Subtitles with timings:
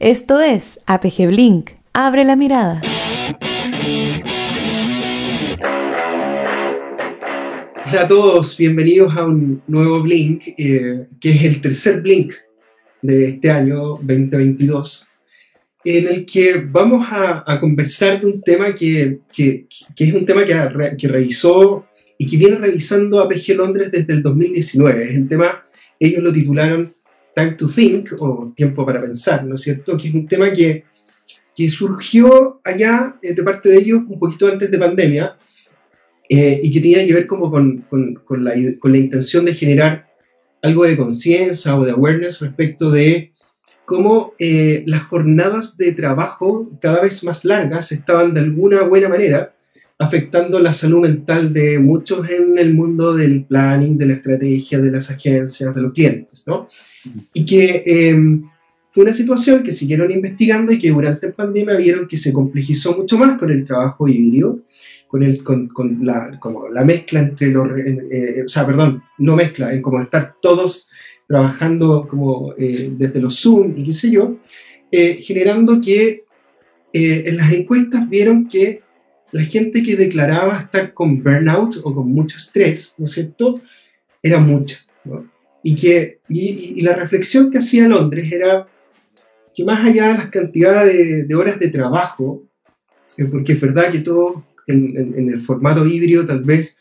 [0.00, 1.72] Esto es APG Blink.
[1.92, 2.80] Abre la mirada.
[7.86, 12.32] Hola a todos, bienvenidos a un nuevo Blink, eh, que es el tercer Blink
[13.02, 15.06] de este año 2022,
[15.84, 21.08] en el que vamos a, conversar de un tema que, es un tema que, que,
[21.08, 21.84] revisó
[22.16, 25.04] y que viene revisando APG Londres desde el 2019.
[25.04, 25.62] Es el tema,
[25.98, 26.94] ellos lo titularon
[27.40, 29.96] Time to Think, o Tiempo para Pensar, ¿no es cierto?
[29.96, 30.84] Que es un tema que,
[31.56, 35.38] que surgió allá eh, de parte de ellos un poquito antes de pandemia
[36.28, 39.54] eh, y que tenía que ver como con, con, con, la, con la intención de
[39.54, 40.06] generar
[40.62, 43.32] algo de conciencia o de awareness respecto de
[43.86, 49.54] cómo eh, las jornadas de trabajo cada vez más largas estaban de alguna buena manera
[50.00, 54.90] afectando la salud mental de muchos en el mundo del planning, de la estrategia, de
[54.90, 56.66] las agencias, de los clientes, ¿no?
[57.34, 58.48] Y que em,
[58.88, 62.96] fue una situación que siguieron investigando y que durante la pandemia vieron que se complejizó
[62.96, 64.60] mucho más con el trabajo híbrido,
[65.06, 69.36] con, el, con, con la, como la mezcla entre los, eh, o sea, perdón, no
[69.36, 70.88] mezcla, en como estar todos
[71.28, 74.38] trabajando como eh, desde los Zoom y qué sé yo,
[74.90, 76.24] eh, generando que
[76.92, 78.82] en las encuestas vieron que
[79.32, 83.60] la gente que declaraba estar con burnout o con mucho estrés, ¿no es cierto?,
[84.22, 84.78] era mucha.
[85.62, 88.66] Y, que, y, la reflexión que hacía Londres era
[89.54, 92.42] que más allá de las cantidades de, horas de trabajo,
[93.30, 96.78] porque es verdad que todo en, el formato híbrido tal vez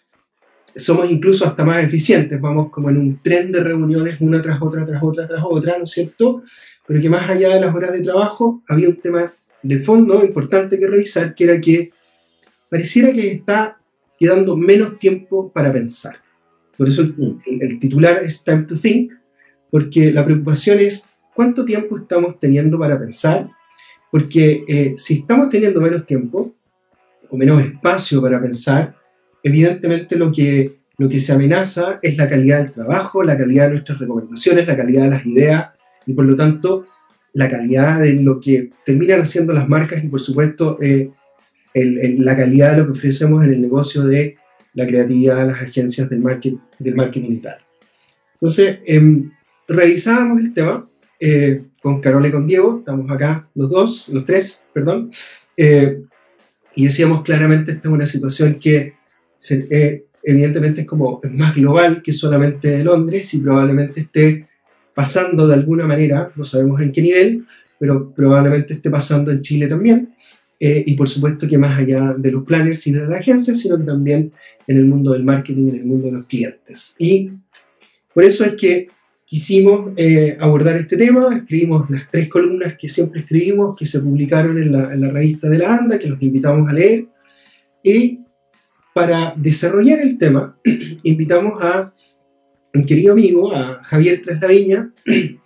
[0.75, 4.85] somos incluso hasta más eficientes, vamos como en un tren de reuniones una tras otra,
[4.85, 6.43] tras otra, tras otra, ¿no es cierto?
[6.85, 9.33] Pero que más allá de las horas de trabajo había un tema
[9.63, 11.91] de fondo importante que revisar, que era que
[12.69, 13.77] pareciera que está
[14.17, 16.15] quedando menos tiempo para pensar.
[16.77, 19.13] Por eso el, titular es Time to Think,
[19.71, 23.49] porque la preocupación es cuánto tiempo estamos teniendo para pensar,
[24.11, 26.55] porque eh, si estamos teniendo menos tiempo,
[27.29, 28.95] o menos espacio para pensar,
[29.43, 33.71] evidentemente lo que, lo que se amenaza es la calidad del trabajo, la calidad de
[33.71, 35.69] nuestras recomendaciones, la calidad de las ideas
[36.05, 36.85] y por lo tanto
[37.33, 41.11] la calidad de lo que terminan haciendo las marcas y por supuesto eh,
[41.73, 44.37] la calidad de lo que ofrecemos en el negocio de
[44.73, 47.57] la creatividad, las agencias del, market, del marketing y tal.
[48.35, 49.31] Entonces, em,
[49.67, 50.87] revisábamos el tema
[51.19, 55.11] eh, con Carola y con Diego, estamos acá los dos, los tres, perdón,
[55.57, 56.01] eh,
[56.75, 58.93] y decíamos claramente, esta es una situación que
[59.49, 64.47] eh, evidentemente es como es más global que solamente de Londres y probablemente esté
[64.93, 67.45] pasando de alguna manera, no sabemos en qué nivel,
[67.79, 70.13] pero probablemente esté pasando en Chile también.
[70.59, 73.83] Eh, y por supuesto que más allá de los planners y de las agencias, sino
[73.83, 74.33] también
[74.67, 76.95] en el mundo del marketing, en el mundo de los clientes.
[76.97, 77.31] Y
[78.13, 78.89] por eso es que
[79.25, 84.61] quisimos eh, abordar este tema, escribimos las tres columnas que siempre escribimos, que se publicaron
[84.61, 87.05] en la, en la, revista de la ANDA, que los invitamos a leer,
[87.83, 88.19] y
[88.93, 90.57] para desarrollar el tema,
[91.03, 91.93] invitamos a
[92.73, 94.91] un querido amigo, a Javier Traslaviña,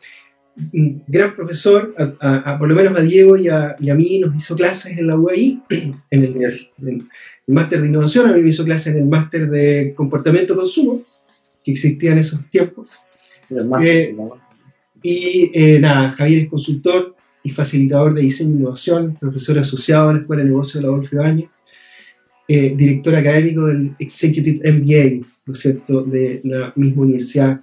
[0.56, 4.36] un gran profesor, a, por lo menos a Diego y a, y a, mí nos
[4.36, 7.08] hizo clases en la UAI, en el, el
[7.48, 11.04] máster de innovación, a mí me hizo clases en el máster de comportamiento-consumo,
[11.64, 13.02] que existía en esos tiempos.
[13.82, 14.16] Eh,
[15.02, 20.14] y eh, nada, Javier es consultor y facilitador de diseño e innovación, profesor asociado a
[20.14, 21.50] la Escuela de Negocios de la Adolfo Ibañez,
[22.48, 27.62] eh, director académico del Executive MBA, ¿no es cierto?, de la misma universidad.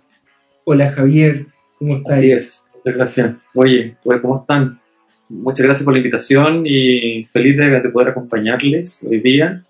[0.65, 1.47] Hola Javier,
[1.79, 2.19] ¿cómo estás?
[2.19, 3.35] Así es, muchas gracias.
[3.55, 4.81] Oye, pues, ¿cómo están?
[5.29, 9.63] Muchas gracias por la invitación y feliz de, poder acompañarles hoy día,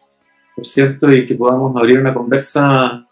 [0.57, 3.07] por cierto, y que podamos abrir una conversa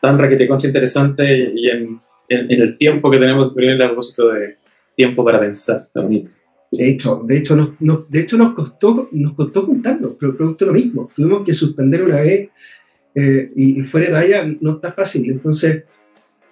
[0.00, 2.00] tan raqueteconcha interesante y en
[2.32, 4.56] en, el tiempo que tenemos disponible a propósito de
[4.96, 5.88] tiempo para pensar.
[5.94, 10.72] De hecho, de hecho, nos, de hecho nos, costó, nos costó juntarnos, pero producto lo
[10.72, 11.10] mismo.
[11.14, 12.50] Tuvimos que suspender una vez
[13.14, 15.30] eh, y, fuera de allá no está fácil.
[15.30, 15.84] Entonces,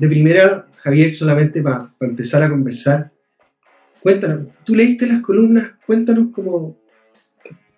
[0.01, 3.13] de primera, Javier, solamente para empezar a conversar,
[4.01, 6.79] cuéntanos, tú leíste las columnas, cuéntanos cómo,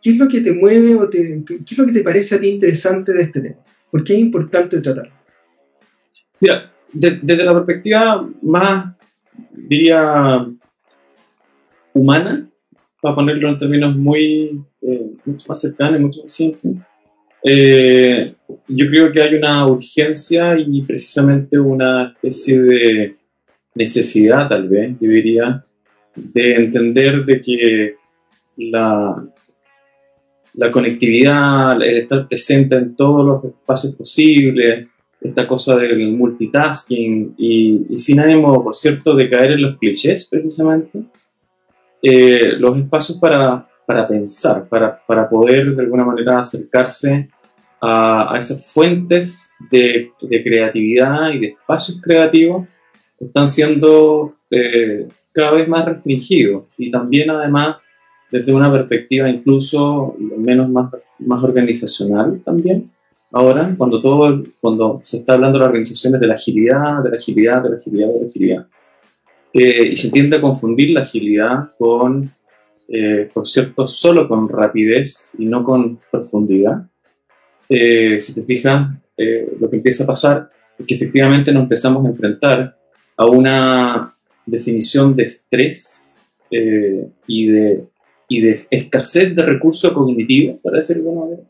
[0.00, 2.48] qué es lo que te mueve o qué es lo que te parece a ti
[2.48, 3.56] interesante de este tema.
[3.90, 5.12] ¿Por qué es importante tratarlo?
[6.38, 8.94] Mira, desde la perspectiva más,
[9.50, 10.46] diría,
[11.92, 12.48] humana,
[13.00, 16.76] para ponerlo en términos muy, eh, mucho más cercanos, mucho más simples,
[17.44, 18.34] eh,
[18.68, 23.16] yo creo que hay una urgencia y precisamente una especie de
[23.74, 25.64] necesidad, tal vez, yo diría,
[26.14, 27.94] de entender de que
[28.56, 29.24] la,
[30.54, 34.88] la conectividad, el estar presente en todos los espacios posibles,
[35.20, 41.04] esta cosa del multitasking y, sin ánimo, por cierto, de caer en los clichés precisamente,
[42.02, 47.28] eh, los espacios para, para pensar, para, para, poder de alguna manera acercarse
[47.80, 52.66] a, a esas fuentes de, de, creatividad y de espacios creativos
[53.18, 57.76] que están siendo eh, cada vez más restringidos y también además
[58.30, 62.90] desde una perspectiva incluso menos más, más organizacional también.
[63.30, 67.16] Ahora, cuando, todo, cuando se está hablando de las organizaciones de la agilidad, de la
[67.16, 68.66] agilidad, de la agilidad, de la agilidad,
[69.54, 72.30] eh, y se tiende a confundir la agilidad con,
[72.92, 76.86] eh, por cierto, solo con rapidez y no con profundidad.
[77.68, 78.90] Eh, si te fijas,
[79.60, 82.76] lo que empieza a pasar es que efectivamente nos empezamos a enfrentar
[83.16, 87.84] a una definición de estrés y, de,
[88.28, 91.48] y de escasez de recursos cognitivos, para decirlo de alguna manera,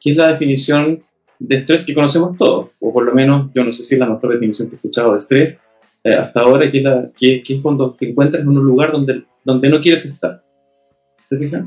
[0.00, 1.02] que es la definición
[1.40, 4.06] de estrés que conocemos todos, o por lo menos yo no sé si es la
[4.06, 5.56] mejor definición que he escuchado de estrés,
[6.04, 9.24] eh, hasta ahora, que es, la, que, es, cuando te encuentras en un lugar donde,
[9.44, 10.42] donde no quieres estar.
[11.30, 11.64] ¿Te fijas?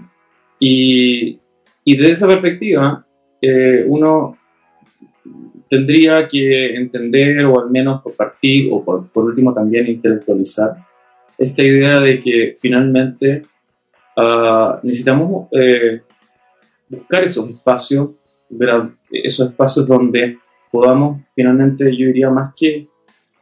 [0.59, 1.39] Y,
[1.83, 3.05] y desde esa perspectiva,
[3.41, 4.37] eh, uno
[5.69, 10.75] tendría que entender o al menos compartir o por, por último también intelectualizar
[11.37, 13.43] esta idea de que finalmente
[14.17, 16.01] uh, necesitamos eh,
[16.87, 18.11] buscar esos espacios,
[19.11, 20.37] esos espacios donde
[20.71, 22.87] podamos finalmente, yo diría, más que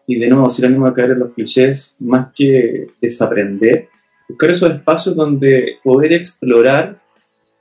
[0.07, 3.88] y de nuevo, sin ánimo de caer en los clichés, más que desaprender,
[4.31, 7.00] buscar esos espacios donde poder explorar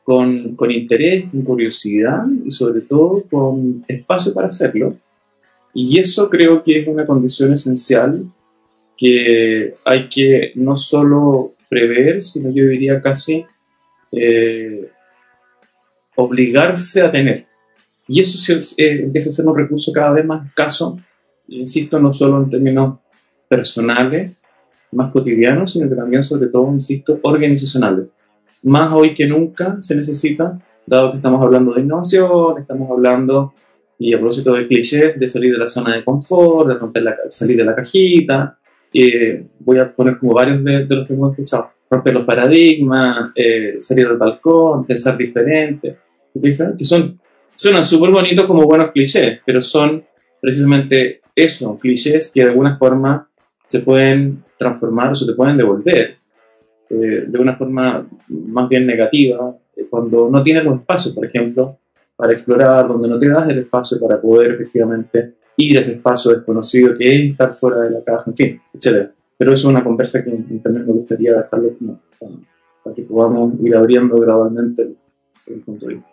[0.03, 4.97] con, con interés, con curiosidad y sobre todo con espacio para hacerlo.
[5.75, 8.25] Y eso creo que es una condición esencial
[8.97, 13.45] que hay que no solo prever, sino yo diría casi
[14.13, 14.91] eh,
[16.17, 17.47] obligarse a tener.
[18.09, 20.99] Y eso eh, empieza a ser un recurso cada vez más escaso
[21.51, 22.99] insisto, no solo en términos
[23.49, 24.33] personales,
[24.93, 28.07] más cotidianos, sino que también, sobre todo, insisto, organizacionales.
[28.63, 33.55] Más hoy que nunca se necesita, dado que estamos hablando de innovación, estamos hablando,
[33.99, 37.17] y a propósito de clichés, de salir de la zona de confort, de romper la,
[37.29, 38.59] salir de la cajita.
[38.93, 41.71] Eh, voy a poner como varios de, los que hemos escuchado.
[41.89, 45.99] Romper los paradigmas, eh, salir del balcón, pensar diferente.
[46.33, 47.21] Que son,
[47.55, 50.03] suenan súper bonitos como buenos clichés, pero son
[50.41, 53.29] precisamente eso, clichés que de alguna forma
[53.71, 56.17] se pueden transformar o se te pueden devolver
[56.89, 61.79] eh, de una forma más bien negativa, eh, cuando no tienes los espacios, por ejemplo,
[62.17, 66.33] para explorar, donde no te das el espacio para poder efectivamente ir a ese espacio
[66.33, 69.09] desconocido que es estar fuera de la caja, en fin, etc.
[69.39, 71.71] Pero eso es una conversa que también me gustaría dejarlo
[72.83, 74.97] para, que podamos ir abriendo gradualmente el,
[75.47, 76.10] el punto de vista.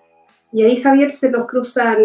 [0.51, 1.97] Y ahí, Javier, se nos cruzan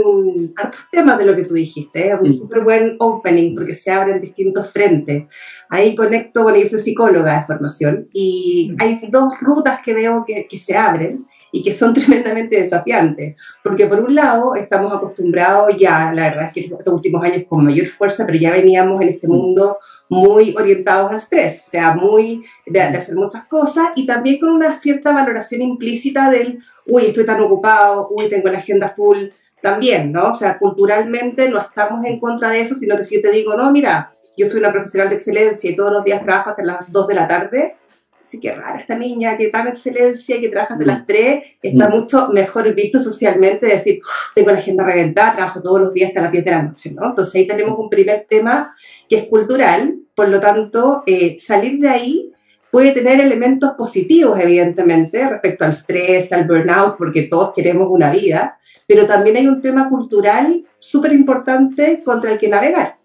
[0.56, 2.08] hartos temas de lo que tú dijiste.
[2.08, 2.14] ¿eh?
[2.20, 5.24] un súper buen opening porque se abren distintos frentes.
[5.68, 10.48] Ahí conecto, bueno, yo soy psicóloga de formación y hay dos rutas que veo que,
[10.48, 13.36] que se abren y que son tremendamente desafiantes.
[13.62, 17.64] Porque por un lado estamos acostumbrados ya, la verdad es que estos últimos años con
[17.64, 19.78] mayor fuerza, pero ya veníamos en este mundo
[20.08, 24.50] muy orientados al estrés, o sea, muy de, de, hacer muchas cosas y también con
[24.50, 29.28] una cierta valoración implícita del, uy, estoy tan ocupado, uy, tengo la agenda full,
[29.62, 30.30] también, ¿no?
[30.30, 33.56] O sea, culturalmente no estamos en contra de eso, sino que si yo te digo,
[33.56, 36.80] no, mira, yo soy una profesional de excelencia y todos los días trabajo hasta las
[36.90, 37.76] 2 de la tarde,
[38.24, 41.66] sí que rara esta niña, que tan excelencia, que trabaja hasta las 3, mm.
[41.66, 41.92] está mm.
[41.92, 44.00] mucho mejor visto socialmente, decir,
[44.34, 47.06] tengo la agenda reventada, trabajo todos los días hasta las 10 de la noche, ¿no?
[47.06, 48.74] Entonces ahí tenemos un primer tema
[49.08, 52.31] que es cultural, por lo tanto, eh, salir de ahí
[52.72, 58.58] puede tener elementos positivos, evidentemente, respecto al estrés, al burnout, porque todos queremos una vida,
[58.88, 62.96] pero también hay un tema cultural súper importante contra el que navegar.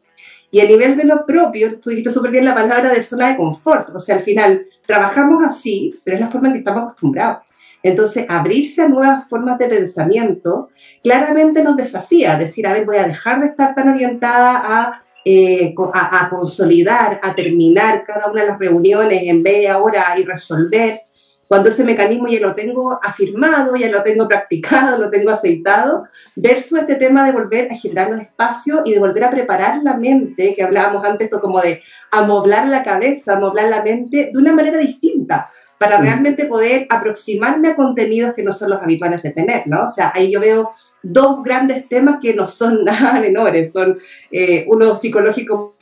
[0.52, 3.36] Y a nivel de lo propio, tú dijiste súper bien la palabra de zona de
[3.36, 7.40] confort, o sea, al final trabajamos así, pero es la forma en que estamos acostumbrados.
[7.84, 10.70] Entonces, abrirse a nuevas formas de pensamiento
[11.04, 15.76] claramente nos desafía, decir, a ver, voy a dejar de estar tan orientada a eh,
[15.94, 21.02] a, consolidar, a terminar cada una de las reuniones en vez de ahora y resolver.
[21.50, 26.80] Cuando ese mecanismo ya lo tengo afirmado, ya lo tengo practicado, lo tengo aceitado, versus
[26.80, 30.56] este tema de volver a generar los espacios y de volver a preparar la mente,
[30.56, 35.52] que hablábamos antes, como de amoblar la cabeza, amoblar la mente de una manera distinta,
[35.78, 39.84] para realmente poder aproximarme a contenidos que no son los habituales de tener, ¿no?
[39.84, 40.72] O sea, ahí yo veo
[41.04, 44.00] dos grandes temas que no son nada menores, son
[44.32, 45.76] eh, uno psicológico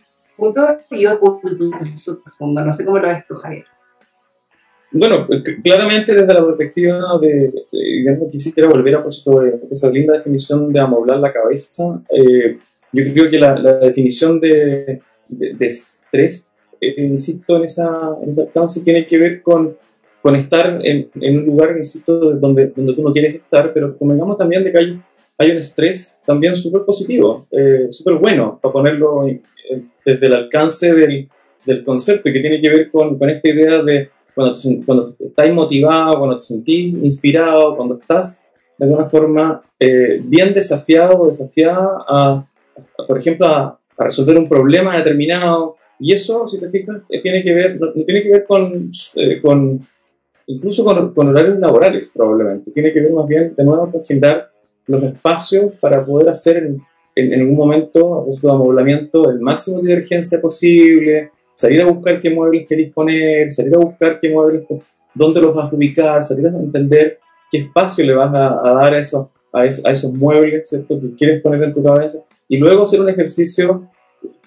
[0.92, 1.82] y otro cultural
[2.24, 2.66] profundo.
[2.66, 3.66] No sé cómo lo ves tú, Javier.
[4.92, 9.26] Bueno, pues, claramente desde la perspectiva de, digamos, quisiera volver a pues,
[9.72, 12.02] esa linda definición de amoblar la cabeza.
[12.10, 12.58] Eh,
[12.94, 16.55] yo creo que la, definición de, de, estrés, eh,
[16.98, 19.78] insisto en esa, en ese alcance, tiene que ver con
[20.26, 24.40] con estar en, en, un lugar, insisto, donde, donde tú no quieres estar, pero convengamos
[24.40, 25.00] también de que hay,
[25.38, 29.24] hay un estrés también súper positivo, eh, súper bueno, para ponerlo
[30.04, 31.30] desde el alcance del,
[31.64, 36.18] del, concepto, que tiene que ver con, con esta idea de cuando, cuando estás motivado,
[36.18, 38.44] cuando te sentís inspirado, cuando estás
[38.80, 42.46] de alguna forma eh, bien desafiado o desafiada a,
[43.08, 45.78] por ejemplo, a, resolver un problema determinado.
[46.00, 49.42] Y eso, si te fijas, eh, tiene que ver, no, tiene que ver con, eh,
[49.42, 49.86] con
[50.48, 52.72] incluso con, con, horarios laborales, probablemente.
[52.72, 54.50] Tiene que ver más bien, de nuevo, con generar
[54.88, 56.82] los espacios para poder hacer en,
[57.16, 62.30] en, algún momento, a de amoblamiento, el máximo de divergencia posible, salir a buscar qué
[62.30, 64.66] muebles queréis poner, salir a buscar qué muebles,
[65.14, 69.00] dónde los vas a ubicar, salir a entender qué espacio le vas a, dar a
[69.00, 71.00] esos, a, esos, muebles ¿cierto?
[71.00, 73.90] que quieres poner en tu cabeza, y luego hacer un ejercicio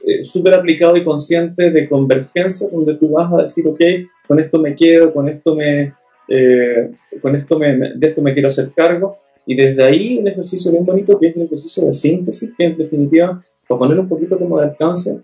[0.05, 3.81] eh, súper aplicado y consciente de convergencia, donde tú vas a decir, ok,
[4.27, 5.95] con esto me quedo, con esto me,
[6.29, 10.85] eh, con esto de esto me quiero hacer cargo, y desde ahí un ejercicio bien
[10.85, 14.61] bonito que es un ejercicio de síntesis, que en definitiva, para poner un poquito como
[14.61, 15.21] de alcance,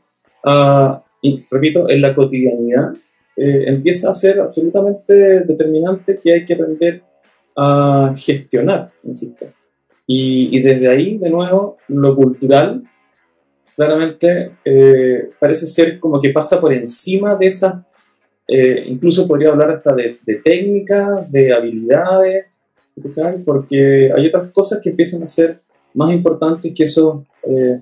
[1.23, 2.93] y repito, en la cotidianidad,
[3.37, 7.03] eh, empieza a ser absolutamente determinante que hay que aprender
[7.57, 9.47] a gestionar, insisto.
[10.07, 12.83] Y desde ahí, de nuevo, lo cultural
[13.77, 17.87] claramente eh, parece ser como que pasa por encima de esa,
[18.47, 22.51] eh, incluso podría hablar hasta de, de técnicas, de habilidades,
[23.45, 25.61] porque hay otras cosas que empiezan a ser
[25.95, 27.81] más importantes que eso, eh,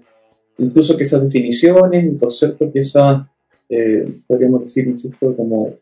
[0.59, 3.27] incluso que esas definiciones, y por cierto que esas,
[4.27, 5.77] podríamos decir, insisto, como,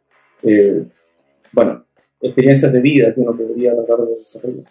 [1.52, 1.84] bueno,
[2.20, 4.64] experiencias de vida que uno podría tratar de desarrollar.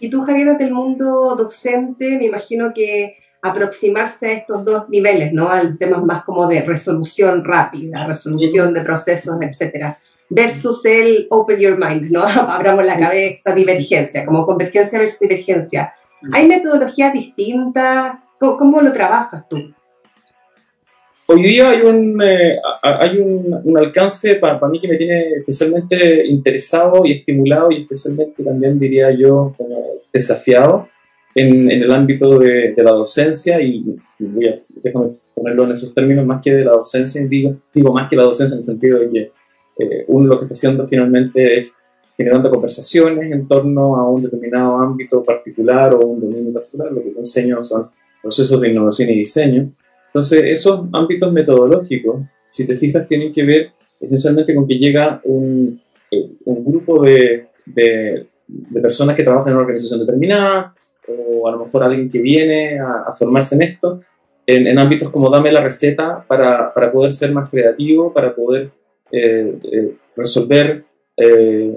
[0.00, 5.48] Y tú, Javier, del mundo docente, me imagino que aproximarse a estos dos niveles, ¿no?
[5.48, 11.78] Al tema más como de resolución rápida, resolución de procesos, etcétera, versus el open your
[11.78, 12.22] mind, ¿no?
[12.24, 15.94] Abramos la cabeza, divergencia, como convergencia versus divergencia.
[16.32, 18.14] ¿Hay metodologías distintas?
[18.38, 19.58] cómo lo trabajas tú?
[21.26, 25.34] Hoy día hay un, eh, hay un, un alcance para, para, mí que me tiene
[25.34, 30.88] especialmente interesado y estimulado y especialmente también diría yo como desafiado
[31.34, 33.84] en, en el ámbito de, de, la docencia y,
[34.18, 34.60] voy a
[35.34, 38.54] ponerlo en esos términos más que de la docencia, digo, digo más que la docencia
[38.54, 39.32] en el sentido de que
[39.78, 41.74] eh, uno lo que está haciendo finalmente es
[42.16, 47.12] generando conversaciones en torno a un determinado ámbito particular o un dominio particular, lo que
[47.12, 47.88] yo enseño son
[48.20, 49.72] procesos de innovación y diseño.
[50.08, 53.70] Entonces, esos ámbitos metodológicos, si te fijas, tienen que ver
[54.00, 58.26] esencialmente con que llega un, eh, un grupo de, de,
[58.82, 60.74] personas que trabajan en una organización determinada,
[61.28, 64.00] o a lo mejor alguien que viene a, formarse en esto,
[64.46, 68.70] en, en, ámbitos como dame la receta para, para, poder ser más creativo, para poder
[69.12, 70.84] eh, eh, resolver,
[71.16, 71.76] eh,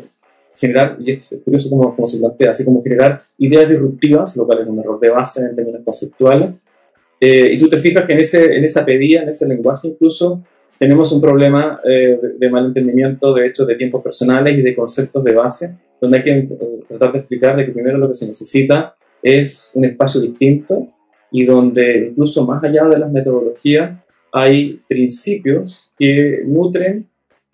[0.55, 4.61] generar, y es curioso como, como se plantea, así como generar ideas disruptivas, lo cual
[4.61, 6.51] es un error de base en términos conceptuales,
[7.25, 10.43] eh, y tú te fijas que en, ese, en esa pedida, en ese lenguaje incluso,
[10.77, 15.33] tenemos un problema eh, de, malentendimiento, de hecho, de tiempos personales y de conceptos de
[15.33, 16.49] base, donde hay que eh,
[16.89, 20.87] tratar de explicar de que primero lo que se necesita es un espacio distinto
[21.31, 23.99] y donde incluso más allá de las metodologías
[24.31, 27.07] hay principios que nutren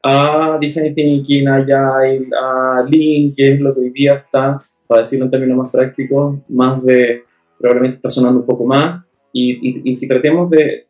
[0.04, 5.02] a Design Thinking, a Agile, a Lean, que es lo que hoy día está, para
[5.02, 7.24] decirlo en términos más prácticos, más de,
[7.58, 10.88] probablemente está sonando un poco más, y, y, tratemos de,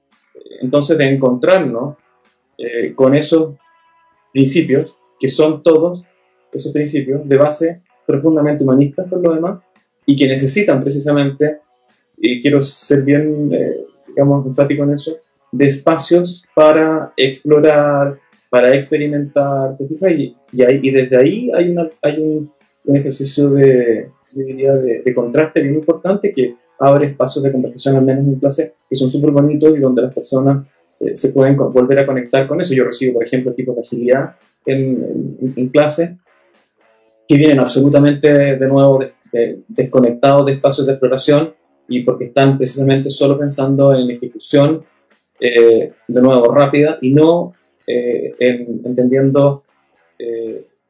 [0.61, 1.97] entonces, de encontrarnos
[2.57, 3.55] eh, con esos
[4.31, 6.05] principios, que son todos
[6.53, 9.59] esos principios de base profundamente humanistas por lo demás,
[10.09, 11.59] y que necesitan precisamente,
[12.17, 15.19] y quiero ser bien, eh, digamos, enfático en eso,
[15.51, 18.17] de espacios para explorar,
[18.49, 22.51] para experimentar, y, y, y desde ahí hay, una, hay un,
[22.85, 28.25] un ejercicio de, de, de, contraste bien importante que abre espacios de conversación, al menos
[28.25, 30.65] en clase, que son súper bonitos y donde las personas
[31.01, 32.73] eh, se pueden volver a conectar con eso.
[32.73, 34.35] Yo recibo, por ejemplo, tipos de agilidad
[34.65, 36.17] en, en, clase
[37.27, 39.03] que vienen absolutamente, de nuevo,
[39.67, 41.53] desconectados de espacios de exploración
[41.87, 44.83] y porque están precisamente solo pensando en ejecución,
[45.39, 47.53] eh, de nuevo, rápida y no
[47.87, 49.63] eh, en, entendiendo,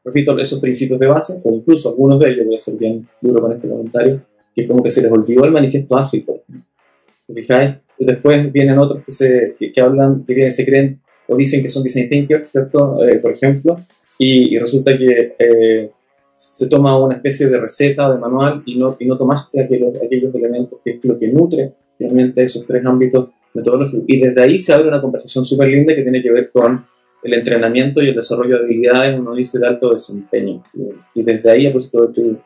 [0.04, 3.40] repito, esos principios de base, o incluso algunos de ellos, voy a ser bien duro
[3.40, 4.20] con este comentario,
[4.54, 7.80] que como que se les olvidó el manifiesto AFI, por ejemplo.
[7.98, 11.82] Y después vienen otros que, se, que, hablan, que se creen o dicen que son
[11.82, 13.06] design thinkers, ¿cierto?
[13.06, 13.78] Eh, por ejemplo,
[14.18, 15.90] y, resulta que eh,
[16.40, 20.34] se toma una especie de receta, de manual, y no, y no tomaste aquellos, aquellos
[20.34, 24.04] elementos que es lo que nutre finalmente esos tres ámbitos metodológicos.
[24.06, 26.86] Y desde ahí se abre una conversación súper linda que tiene que ver con
[27.22, 30.62] el entrenamiento y el desarrollo de habilidades, uno dice de alto desempeño.
[31.14, 32.38] Y, desde ahí, a propósito de tu,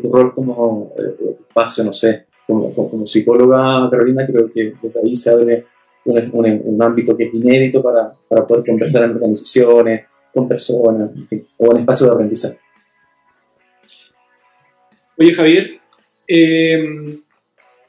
[0.00, 5.14] tu, rol como eh, espacio, no sé, como, como, psicóloga, Carolina, creo que desde ahí
[5.14, 5.66] se abre
[6.06, 11.10] un, un, ámbito que es inédito para, para, poder conversar en organizaciones, con personas,
[11.58, 12.61] o en espacios de aprendizaje.
[15.18, 15.78] Oye, Javier,
[16.26, 17.18] eh,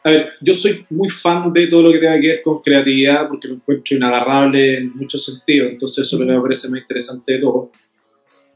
[0.04, 3.28] a ver, yo soy muy fan de todo lo que tenga que ver con creatividad
[3.30, 7.72] porque me encuentro inagarrable en muchos sentidos, entonces eso me parece más interesante de todo.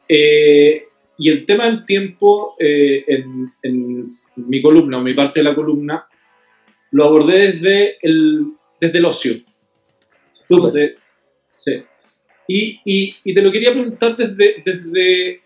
[0.10, 0.84] Eh,
[1.18, 3.06] y el tema del tiempo eh,
[3.64, 6.06] en, mi columna o mi parte de la columna
[6.92, 9.34] lo abordé desde el, desde el ocio.
[11.58, 11.84] sí.
[12.48, 15.42] y, y, y, te lo quería preguntar desde, desde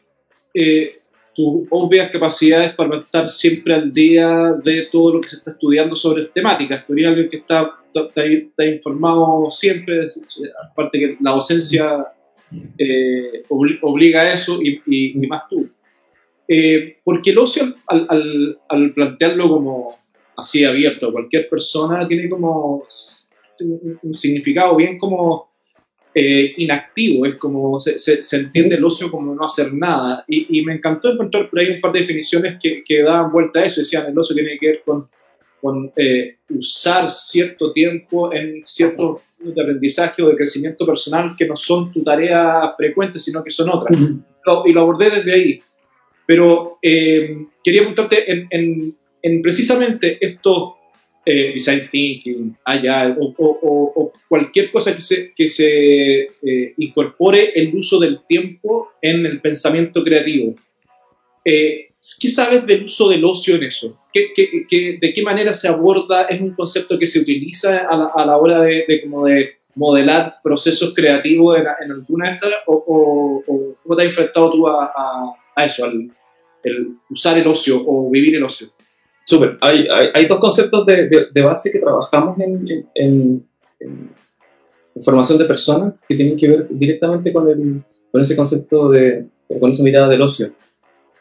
[0.53, 1.00] eh,
[1.33, 5.95] tus obvias capacidades para estar siempre al día de todo lo que se está estudiando
[5.95, 6.85] sobre temáticas.
[6.85, 10.07] Tú eres alguien que está, está, informado siempre,
[10.69, 12.07] aparte que la docencia
[12.77, 15.69] eh, obliga a eso y, y, más tú.
[16.47, 20.00] Eh, porque el ocio, al, al, al, plantearlo como
[20.35, 22.83] así abierto a cualquier persona, tiene como
[24.01, 25.50] un significado bien como
[26.13, 30.25] eh, inactivo, es como se, se, entiende el ocio como no hacer nada.
[30.27, 33.59] Y, y, me encantó encontrar por ahí un par de definiciones que, que daban vuelta
[33.59, 33.79] a eso.
[33.79, 35.07] Decían, el ocio tiene que ver con,
[35.61, 41.55] con eh, usar cierto tiempo en ciertos de aprendizaje o de crecimiento personal que no
[41.55, 43.97] son tu tarea frecuente, sino que son otras.
[44.65, 45.61] y lo abordé desde ahí.
[46.25, 50.75] Pero eh, quería preguntarte en, en, en precisamente esto
[51.25, 57.99] eh, design thinking, allá, o, cualquier cosa que se, que se eh, incorpore el uso
[57.99, 60.55] del tiempo en el pensamiento creativo.
[61.45, 63.99] Eh, ¿Qué sabes del uso del ocio en eso?
[64.11, 66.23] ¿Qué, qué, de qué manera se aborda?
[66.23, 71.59] ¿Es un concepto que se utiliza a la, hora de, como de modelar procesos creativos
[71.59, 72.51] en, alguna de estas?
[72.65, 73.43] ¿O,
[73.83, 74.91] cómo te has enfrentado tú a,
[75.55, 76.11] a, eso, al
[76.63, 78.69] el usar el ocio o vivir el ocio?
[79.31, 79.57] Súper.
[79.61, 83.48] Hay, hay, dos conceptos de, de, base que trabajamos en, en,
[85.01, 89.25] formación de personas que tienen que ver directamente con, el, con ese concepto de,
[89.57, 90.51] con esa mirada del ocio.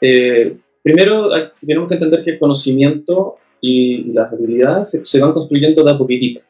[0.01, 1.31] Eh, primero,
[1.64, 6.40] tenemos que entender que el conocimiento y las habilidades se, van construyendo de a poquitito,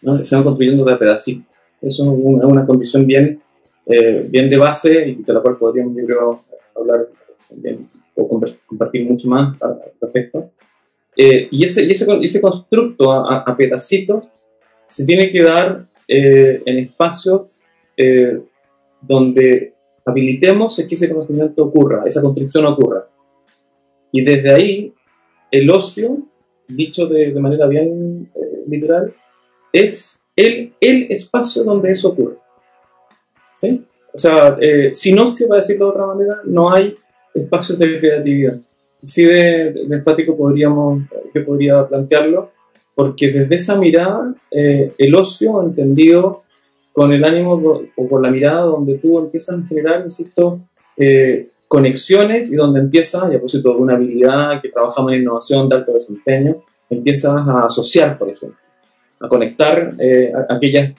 [0.00, 0.24] ¿no?
[0.24, 1.46] se van construyendo de a pedacito.
[1.82, 3.38] Eso es una, una condición bien,
[3.84, 6.44] eh, bien de base y de la cual podríamos, yo creo,
[6.74, 7.06] hablar
[8.14, 8.28] o
[8.66, 10.52] compartir mucho más al respecto.
[11.16, 14.24] Eh, y ese, ese, ese, constructo a, pedacitos
[14.88, 17.60] se tiene que dar eh, en espacios
[17.96, 18.40] eh,
[19.00, 19.74] donde
[20.06, 23.06] habilitemos que ese conocimiento ocurra, esa construcción ocurra.
[24.10, 24.94] Y desde ahí,
[25.50, 26.18] el ocio,
[26.68, 28.30] dicho de, de manera bien
[28.66, 29.14] literal,
[29.72, 32.36] es el, el espacio donde eso ocurre.
[33.56, 33.84] ¿Sí?
[34.14, 34.58] O sea,
[34.92, 36.96] sin ocio, para decirlo de otra manera, no hay
[37.34, 38.58] espacios de creatividad
[39.04, 41.02] sí de, de, empático podríamos,
[41.34, 42.50] yo podría plantearlo,
[42.94, 46.42] porque desde esa mirada, eh, el ocio entendido
[46.92, 47.54] con el ánimo
[47.96, 50.60] o con la mirada donde tú empiezas a generar, insisto,
[50.96, 55.68] eh, conexiones y donde empiezas, y a propósito de una habilidad que trabajamos en innovación
[55.68, 56.56] de alto desempeño,
[56.90, 58.58] empiezas a asociar, por ejemplo,
[59.20, 60.92] a conectar eh, aquellas,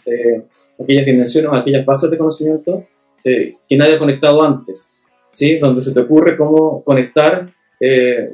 [0.82, 2.86] aquellas dimensiones, aquellas bases de conocimiento
[3.24, 4.98] que nadie ha conectado antes,
[5.32, 5.58] ¿sí?
[5.60, 7.54] donde se te ocurre cómo conectar
[7.86, 8.32] eh,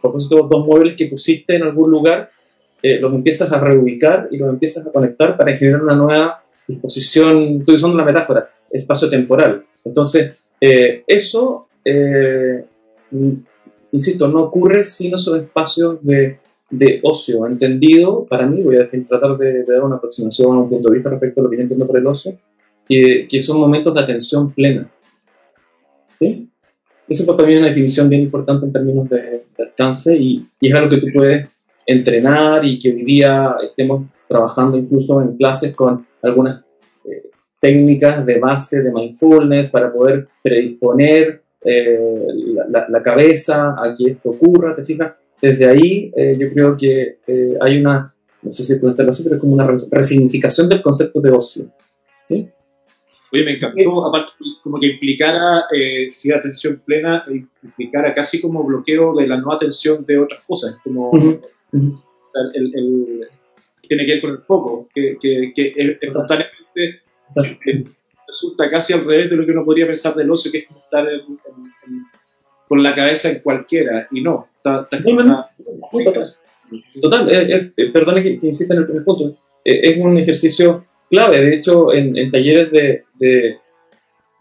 [0.00, 2.30] dos muebles que pusiste en algún lugar,
[2.80, 7.58] eh, los empiezas a reubicar y los empiezas a conectar para generar una nueva disposición,
[7.60, 9.64] estoy usando la metáfora, espacio-temporal.
[9.84, 12.64] Entonces, eh, eso, eh,
[13.90, 16.38] insisto, no ocurre sin esos espacios de,
[16.70, 20.94] de, ocio entendido, para mí, voy a tratar de, dar una aproximación, un punto de
[20.94, 22.38] vista respecto a lo que yo entiendo por el ocio,
[22.88, 24.88] que son momentos de atención plena.
[27.08, 30.88] Eso para mí es una definición bien importante en términos de, alcance y, es algo
[30.88, 31.48] que tú puedes
[31.86, 36.64] entrenar y que hoy día estemos trabajando incluso en clases con algunas
[37.04, 41.98] eh, técnicas de base de mindfulness para poder predisponer eh,
[42.68, 45.14] la, cabeza a que esto ocurra, ¿te fijas?
[45.40, 47.18] Desde ahí eh, yo creo que
[47.60, 51.30] hay una, no sé si puedo así, pero es como una resignificación del concepto de
[51.30, 51.66] ocio,
[52.22, 52.48] ¿sí?
[53.32, 54.32] Oye, me encantó, aparte,
[54.66, 59.52] como que implicara, eh, si atención plena, eh, implicara casi como bloqueo de la no
[59.52, 63.28] atención de otras cosas, como El, el,
[63.82, 67.00] tiene que ver con el foco, que, que, que espontáneamente
[67.64, 67.84] eh,
[68.26, 71.06] resulta casi al revés de lo que uno podría pensar del ocio, que es estar
[72.66, 75.00] con la cabeza en cualquiera, y no, está, está,
[77.00, 81.40] Total, eh, eh, perdone que, que insista en el, punto, es un ejercicio clave.
[81.40, 83.58] De hecho, en, talleres de,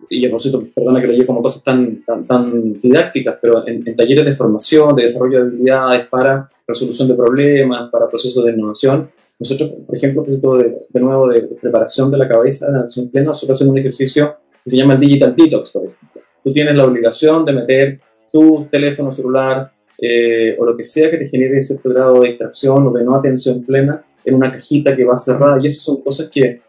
[0.09, 3.87] y a propósito, perdona que lo lleve como cosas tan, tan, tan didácticas, pero en,
[3.87, 8.51] en, talleres de formación, de desarrollo de habilidades para resolución de problemas, para procesos de
[8.51, 13.27] innovación, nosotros, por ejemplo, de, de nuevo, de, preparación de la cabeza, de acción plena,
[13.27, 16.21] nosotros hacemos un ejercicio que se llama el Digital Detox, por ejemplo.
[16.43, 17.99] Tú tienes la obligación de meter
[18.31, 22.87] tu teléfono celular eh, o lo que sea que te genere cierto grado de distracción
[22.87, 26.29] o de no atención plena en una cajita que va cerrada, y esas son cosas
[26.29, 26.61] que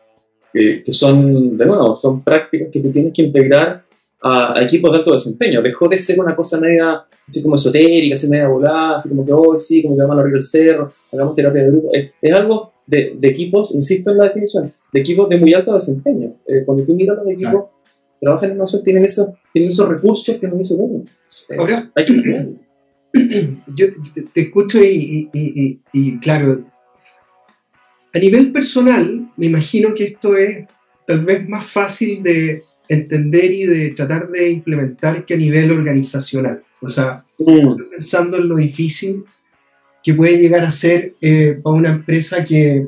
[0.84, 3.84] que, son, de nuevo, son prácticas que tú tienes que integrar
[4.22, 5.62] a, equipos de alto desempeño.
[5.62, 9.32] Dejó de ser una cosa media, así como esotérica, así media volada, así como que
[9.32, 11.90] hoy sí, como que vamos a abrir el cerro, hagamos terapia de grupo.
[11.92, 16.34] Es, algo de, de, equipos, insisto en la definición, de equipos de muy alto desempeño.
[16.46, 17.66] Eh, cuando tú miras los equipos,
[18.20, 21.04] trabajan en innovación, tienen, esos, tienen esos recursos que nos dice, bueno,
[21.50, 22.66] eh, hay que
[23.74, 23.86] Yo
[24.34, 26.64] te, escucho y, y, y claro,
[28.16, 30.66] a nivel personal, me imagino que esto es
[31.06, 36.62] tal vez más fácil de entender y de tratar de implementar que a nivel organizacional.
[36.80, 37.90] O sea, mm.
[37.90, 39.22] pensando en lo difícil
[40.02, 42.86] que puede llegar a ser eh, para una empresa que,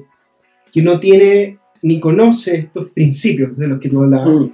[0.73, 4.29] que, no tiene ni conoce estos principios de los que tú hablabas.
[4.29, 4.53] Mm.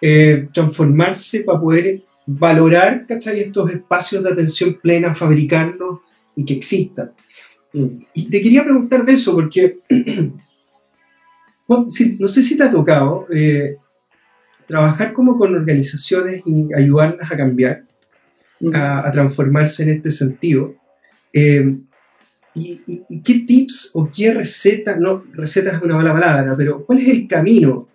[0.00, 3.40] Eh, transformarse para poder valorar ¿cachai?
[3.40, 5.98] estos espacios de atención plena, fabricarlos
[6.36, 7.12] y que existan.
[7.72, 9.78] Y te quería preguntar de eso, porque
[11.68, 13.76] no sé si te ha tocado eh,
[14.66, 17.84] trabajar como con organizaciones y ayudarlas a cambiar,
[18.74, 20.74] a, transformarse en este sentido.
[21.32, 21.76] Eh,
[22.54, 27.08] y, qué tips o qué recetas, no, recetas es una mala palabra, pero cuál es
[27.08, 27.88] el camino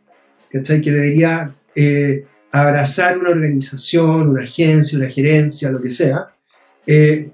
[0.50, 0.60] que
[0.92, 6.30] debería eh, abrazar una organización, una agencia, una gerencia, lo que sea,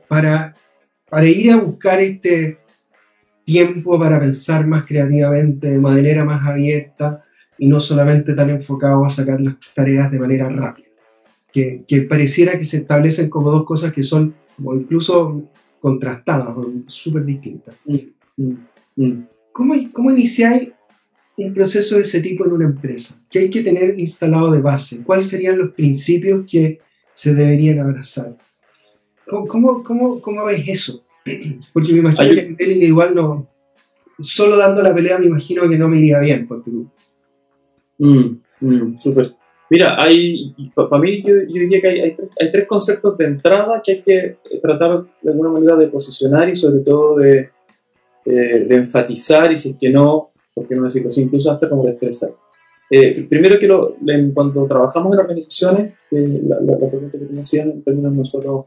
[0.08, 0.56] para
[1.12, 2.58] para ir a buscar este
[3.43, 7.26] tiempo para pensar más creativamente, de manera más abierta
[7.58, 10.88] y no solamente tan enfocado a sacar las tareas de manera rápida.
[11.52, 15.50] Que, pareciera que se establecen como dos cosas que son como incluso
[15.82, 17.76] contrastadas o súper distintas.
[17.84, 17.97] Mm,
[18.38, 18.58] mm,
[18.95, 19.28] mm.
[19.52, 20.69] ¿Cómo, ¿Cómo iniciáis
[21.36, 23.21] un proceso de ese tipo en una empresa?
[23.30, 25.04] ¿Qué hay que tener instalado de base?
[25.04, 26.80] ¿Cuáles serían los principios que
[27.12, 28.38] se deberían abrazar?
[29.32, 31.04] ¿Cómo, cómo, cómo, ves eso?
[31.74, 33.48] Porque me imagino que en nivel individual no.
[34.22, 36.88] Solo dando la pelea me imagino que no me iría bien por Perú.
[37.98, 38.98] Mm, mm.
[39.70, 44.02] Mira, hay, para mí yo, diría que hay, hay, tres conceptos de entrada que hay
[44.02, 47.50] que tratar de alguna manera de posicionar y sobre todo de,
[48.26, 51.86] de, enfatizar y si es que no, por qué no decirlo así, incluso hasta como
[51.86, 52.32] de expresar.
[52.89, 53.96] Eh, primero quiero,
[54.34, 58.65] cuando trabajamos en organizaciones, la, la, la, pregunta que me hacían en términos no solo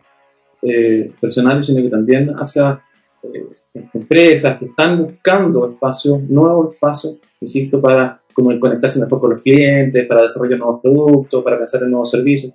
[0.67, 2.81] eh, personales, sino que también hacia
[3.23, 3.47] eh,
[3.93, 10.07] empresas que están buscando espacios, nuevos espacios, insisto, para como conectarse mejor con los clientes,
[10.07, 12.53] para desarrollar nuevos productos, para pensar en nuevos servicios.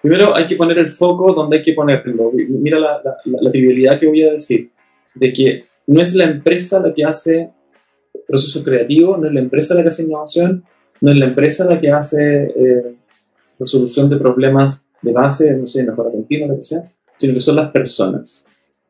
[0.00, 2.32] Primero hay que poner el foco donde hay que ponerlo.
[2.34, 4.70] Mira la, la, trivialidad que voy a decir,
[5.14, 7.50] de que no es la empresa la que hace
[8.26, 10.64] proceso creativo, no es la empresa la que hace innovación,
[11.00, 12.94] no es la empresa la que hace eh,
[13.58, 16.90] resolución de problemas de base, no sé, mejora continua, lo que sea,
[17.22, 18.44] sino que son las personas.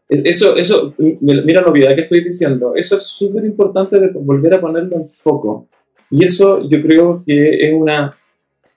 [0.09, 4.55] E, eso, eso, mira la novedad que estoy diciendo, eso es súper importante de volver
[4.55, 5.69] a ponerlo en foco.
[6.11, 8.17] Y eso yo creo que es una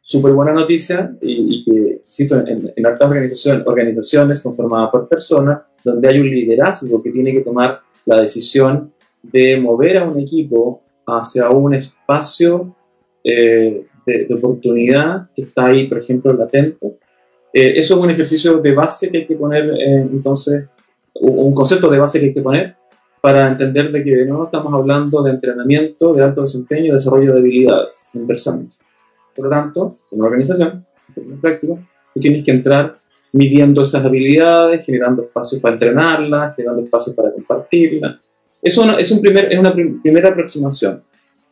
[0.01, 6.09] súper buena noticia y, que, cito, en, en altas organizaciones, organizaciones conformadas por personas, donde
[6.09, 8.91] hay un liderazgo que tiene que tomar la decisión
[9.23, 12.75] de mover a un equipo hacia un espacio
[13.23, 16.97] eh, de, de, oportunidad que está ahí, por ejemplo, latente,
[17.57, 20.65] eh, eso es un ejercicio de base que hay que poner, eh, entonces,
[21.13, 22.75] un concepto de base que hay que poner
[23.21, 27.39] para entender de que no estamos hablando de entrenamiento, de alto desempeño y desarrollo de
[27.39, 28.83] habilidades en.
[29.33, 31.75] Por lo tanto, en una organización, en práctica,
[32.13, 32.97] tú tienes que entrar
[33.31, 38.17] midiendo esas habilidades, generando espacios para entrenarlas, generando espacios para compartirlas.
[38.61, 41.01] Eso es, un primer, es una primera aproximación.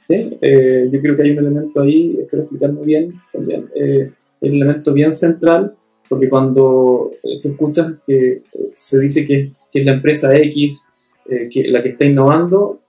[0.04, 0.38] ¿sí?
[0.42, 5.14] Eh, yo creo que hay un elemento ahí, espero explicarme bien también, el elemento bien
[5.14, 5.74] central
[6.14, 8.44] porque cuando eh, tú escuchas que eh,
[8.76, 10.88] se dice que, que, es la empresa X
[11.28, 12.82] eh, que, la que está innovando,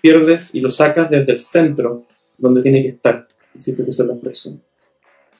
[0.00, 2.04] pierdes y lo sacas desde el centro
[2.38, 4.62] donde tiene que estar, siempre que ser la expresión.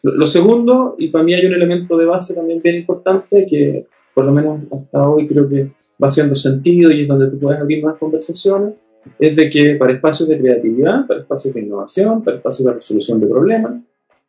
[0.03, 4.25] Lo, segundo, y para mí hay un elemento de base también bien importante, que por
[4.25, 5.71] lo menos hasta hoy creo que
[6.03, 8.75] va haciendo sentido y es donde tú puedes abrir más conversaciones,
[9.21, 13.21] es de que para espacios de creatividad, para espacios de innovación, para espacios de resolución
[13.21, 13.75] de problemas,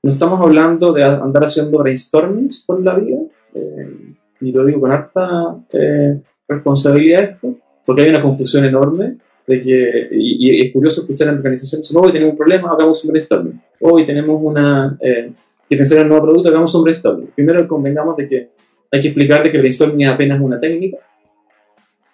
[0.06, 3.18] no estamos hablando de andar haciendo brainstormings por la vida,
[3.56, 9.62] eh, y lo digo con harta eh, responsabilidad esto, porque hay una confusión enorme de
[9.62, 13.60] que, y, y es curioso escuchar en organizaciones, hoy tenemos un problema, hagamos un brainstorming,
[13.82, 15.32] hoy tenemos una, eh,
[15.68, 17.28] que pensar en un nuevo producto, hagamos un brainstorming.
[17.34, 18.50] Primero convengamos de que
[18.92, 21.00] hay que explicar de que el brainstorming es apenas una técnica,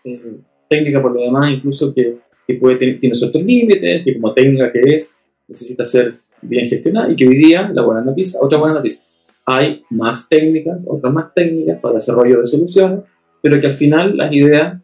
[0.05, 0.37] eh,
[0.69, 4.71] técnica por lo demás incluso que, que puede tener, tiene ciertos límites, que como técnica
[4.71, 8.75] que es, necesita ser bien gestionada y que hoy día, la buena noticia, otra buena
[8.75, 9.05] noticia,
[9.45, 12.99] hay más técnicas, otras más técnicas para desarrollo de soluciones,
[13.41, 14.81] pero que al final las ideas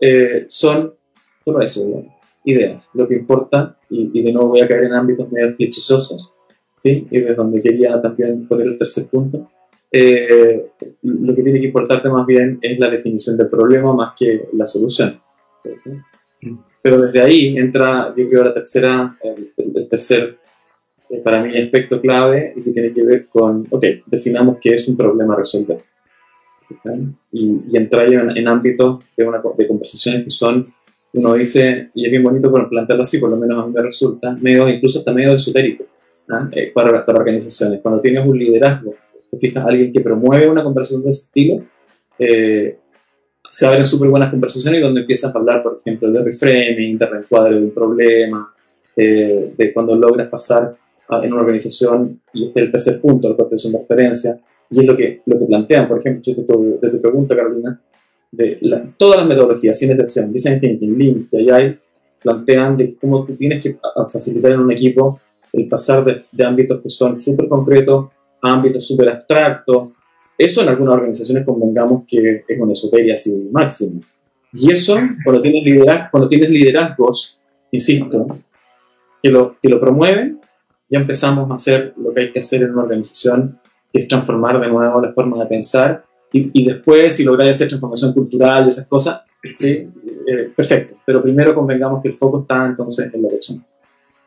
[0.00, 0.94] eh, son
[1.40, 2.04] solo eso,
[2.44, 2.90] ideas.
[2.94, 6.34] Lo que importa, y, y, de nuevo voy a caer en ámbitos medio clichosos,
[6.76, 7.06] ¿sí?
[7.10, 9.48] y de donde quería también poner el tercer punto,
[9.90, 10.70] eh,
[11.02, 14.66] lo que tiene que importarte más bien es la definición del problema más que la
[14.66, 15.20] solución.
[16.82, 20.38] Pero desde ahí entra, yo creo, la tercera, el, el tercer,
[21.10, 24.88] eh, para mí, aspecto clave y que tiene que ver con, ok, definamos qué es
[24.88, 25.78] un problema a resolver.
[27.32, 29.24] Y, y entrar en, en ámbitos de,
[29.56, 30.72] de conversaciones que son,
[31.14, 33.82] uno dice, y es bien bonito por plantearlo así, por lo menos a mí me
[33.82, 35.84] resulta, medio, incluso hasta medio esotérico
[36.26, 36.48] ¿no?
[36.52, 37.80] eh, para, para organizaciones.
[37.80, 38.94] Cuando tienes un liderazgo
[39.30, 41.64] te fijas, alguien que promueve una conversación de ese estilo,
[42.18, 42.78] eh,
[43.50, 47.56] se abren súper buenas conversaciones donde empiezas a hablar, por ejemplo, de reframing, de reencuadre
[47.56, 48.54] de un problema,
[48.96, 50.76] eh, de cuando logras pasar
[51.08, 54.38] a, en una organización, y este es el tercer punto, la protección de referencia,
[54.70, 57.80] y es lo que, lo que plantean, por ejemplo, de tu, de tu pregunta, Carolina,
[58.30, 61.78] de la, todas las metodologías, sin excepción, Design Thinking, Lean, hay,
[62.22, 63.78] plantean de cómo tú tienes que
[64.12, 65.20] facilitar en un equipo
[65.52, 68.10] el pasar de, de ámbitos que son súper concretos
[68.42, 69.88] ámbitos súper abstractos.
[70.36, 74.00] Eso en algunas organizaciones convengamos que es una esoteria así máxima.
[74.52, 77.38] Y eso, cuando tienes, liderazgo, cuando tienes liderazgos,
[77.70, 78.26] insisto,
[79.22, 80.37] que lo, que lo promueven,
[80.88, 83.60] ya empezamos a hacer lo que hay que hacer en una organización,
[83.92, 86.04] que es transformar de nuevo la forma de pensar.
[86.32, 89.22] Y, y después, si lográis hacer transformación cultural y esas cosas,
[89.56, 89.88] ¿sí?
[90.26, 90.96] Eh, perfecto.
[91.04, 93.64] Pero primero convengamos que el foco está entonces en la persona.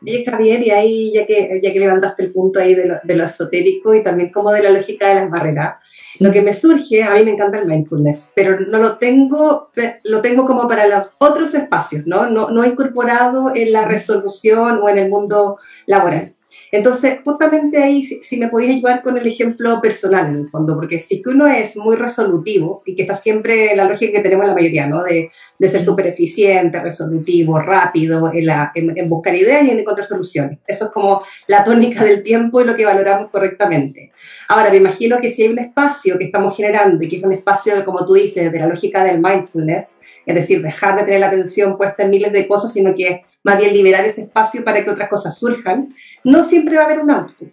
[0.02, 3.14] Oye, Javier, y ahí ya que, ya que levantaste el punto ahí de lo, de
[3.14, 5.76] lo, esotérico y también como de la lógica de las barreras,
[6.18, 9.70] lo que me surge, a mí me encanta el mindfulness, pero no lo tengo,
[10.02, 12.28] lo tengo como para los otros espacios, ¿no?
[12.28, 16.34] No, no incorporado en la resolución o en el mundo laboral.
[16.74, 20.74] Entonces, justamente ahí, si, si me podías ayudar con el ejemplo personal en el fondo,
[20.74, 24.54] porque si uno es muy resolutivo y que está siempre la lógica que tenemos la
[24.54, 25.02] mayoría, ¿no?
[25.02, 29.80] De, de ser súper eficiente, resolutivo, rápido, en, la, en, en, buscar ideas y en
[29.80, 30.60] encontrar soluciones.
[30.66, 34.10] Eso es como la tónica del tiempo y lo que valoramos correctamente.
[34.48, 37.34] Ahora, me imagino que si hay un espacio que estamos generando y que es un
[37.34, 41.26] espacio, como tú dices, de la lógica del mindfulness, es decir, dejar de tener la
[41.26, 44.90] atención puesta en miles de cosas, sino que más bien liberar ese espacio para que
[44.90, 47.52] otras cosas surjan, no siempre va a haber un output.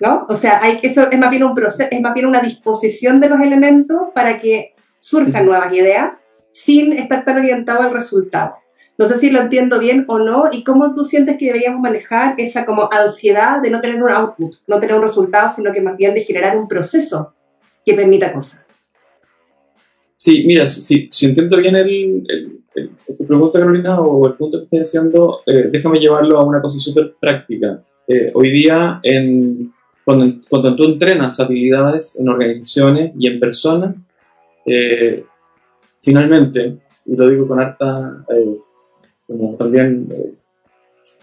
[0.00, 0.26] ¿No?
[0.28, 3.28] O sea, hay, eso es más, bien un proceso, es más bien una disposición de
[3.28, 6.12] los elementos para que surjan nuevas ideas
[6.52, 8.56] sin estar tan orientado al resultado.
[8.96, 12.34] No sé si lo entiendo bien o no, y cómo tú sientes que deberíamos manejar
[12.38, 15.96] esa como ansiedad de no tener un output, no tener un resultado, sino que más
[15.96, 17.34] bien de generar un proceso
[17.84, 18.62] que permita cosas.
[20.16, 22.24] Sí, mira, si, si entiendo bien el,
[23.28, 27.14] pregunta, Carolina, o el punto que estoy haciendo, eh, déjame llevarlo a una cosa súper
[27.20, 27.80] práctica.
[28.08, 29.72] Eh, hoy día, en,
[30.04, 33.94] cuando, cuando, tú entrenas habilidades en organizaciones y en personas,
[34.66, 35.24] eh,
[36.00, 38.24] finalmente, y lo digo con harta,
[39.26, 40.08] como también,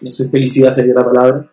[0.01, 1.49] no sé, felicidad sería la palabra,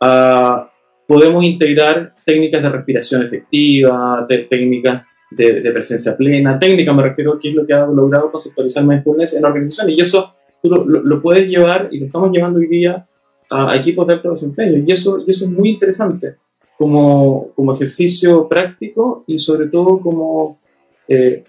[0.00, 0.68] uh,
[1.06, 7.50] podemos integrar técnicas de respiración efectiva, técnicas de, de, presencia plena, técnica me refiero, que
[7.50, 9.90] es lo que ha logrado conceptualizar mindfulness en organización.
[9.90, 13.06] Y eso tú lo, lo, lo, puedes llevar y lo estamos llevando hoy día
[13.50, 14.82] a, a equipos de alto desempeño.
[14.86, 16.36] Y eso, y eso es muy interesante
[16.78, 20.60] como, como ejercicio práctico y sobre todo como
[21.08, 21.44] eh,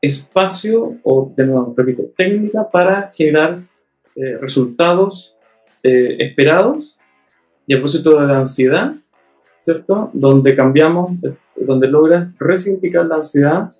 [0.00, 3.62] espacio, o de nuevo, repito, técnica para generar
[4.14, 5.36] eh, resultados
[5.82, 6.98] eh, esperados
[7.66, 8.94] y a propósito de la ansiedad,
[9.58, 10.10] ¿cierto?
[10.14, 11.12] Donde cambiamos
[11.58, 13.72] donde logras resignificar la ansiedad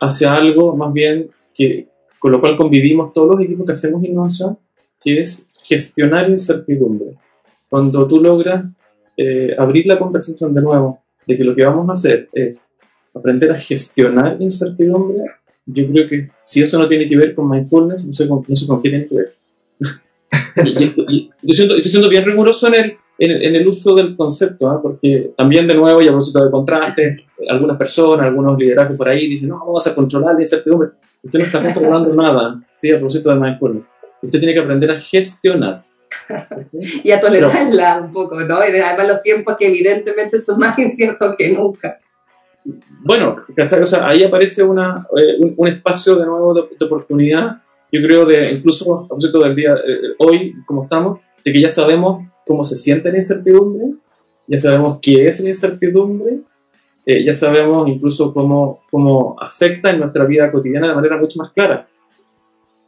[0.00, 1.88] hacia algo más bien que,
[2.18, 4.58] con lo cual convivimos todos los equipos que hacemos innovación,
[5.02, 7.14] que es gestionar incertidumbre.
[7.68, 8.64] Cuando tú logras
[9.16, 12.70] eh, abrir la conversación de nuevo de que lo que vamos a hacer es
[13.14, 15.24] aprender a gestionar incertidumbre,
[15.66, 18.56] yo creo que si eso no tiene que ver con mindfulness, no sé con, no
[18.56, 19.34] sé con qué tiene que ver.
[21.42, 24.78] yo siento, bien riguroso en el, en el, en el uso del concepto, ¿eh?
[24.82, 29.28] porque también de nuevo, y a propósito de contraste, algunas personas, algunos liderazgos por ahí
[29.28, 30.90] dicen, no, vamos a controlar la incertidumbre.
[31.22, 32.90] Usted no está controlando nada, ¿sí?
[32.90, 33.86] a propósito de mindfulness.
[34.22, 35.84] Usted tiene que aprender a gestionar.
[37.04, 38.58] y a tolerarla Pero, un poco, ¿no?
[38.60, 41.98] Y además los tiempos que evidentemente son más inciertos que nunca.
[43.04, 43.80] Bueno, ¿cachai?
[43.80, 48.02] O sea, ahí aparece una, eh, un, un, espacio de nuevo de, de oportunidad yo
[48.02, 52.26] creo, de incluso a propósito del día, eh, hoy, como estamos, de que ya sabemos
[52.48, 53.92] cómo se siente la incertidumbre,
[54.48, 56.40] ya sabemos qué es la incertidumbre,
[57.06, 61.52] eh, ya sabemos incluso cómo, cómo afecta en nuestra vida cotidiana de manera mucho más
[61.52, 61.86] clara.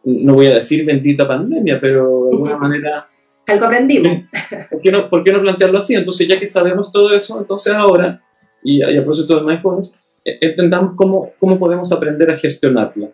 [0.02, 3.06] No voy a decir bendita pandemia, pero de alguna manera
[3.46, 4.24] Algo aprendimos.
[4.70, 5.94] ¿Por qué, no, ¿Por qué no plantearlo así?
[5.94, 8.22] Entonces, ya que sabemos todo eso, entonces ahora,
[8.64, 13.10] y, y a propósito de mindfulness, eh, entendamos cómo, cómo podemos aprender a gestionarla.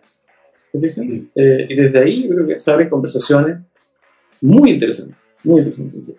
[0.73, 3.57] Eh, y desde ahí yo creo que se abren conversaciones
[4.41, 6.15] muy interesantes, muy interesantes.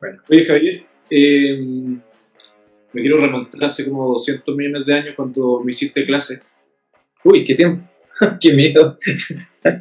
[0.00, 1.58] Bueno, oye Javier, eh,
[2.92, 6.40] me quiero remontar hace como 200 millones de años cuando me hiciste clase.
[7.24, 7.86] Uy, qué tiempo,
[8.40, 8.96] qué miedo.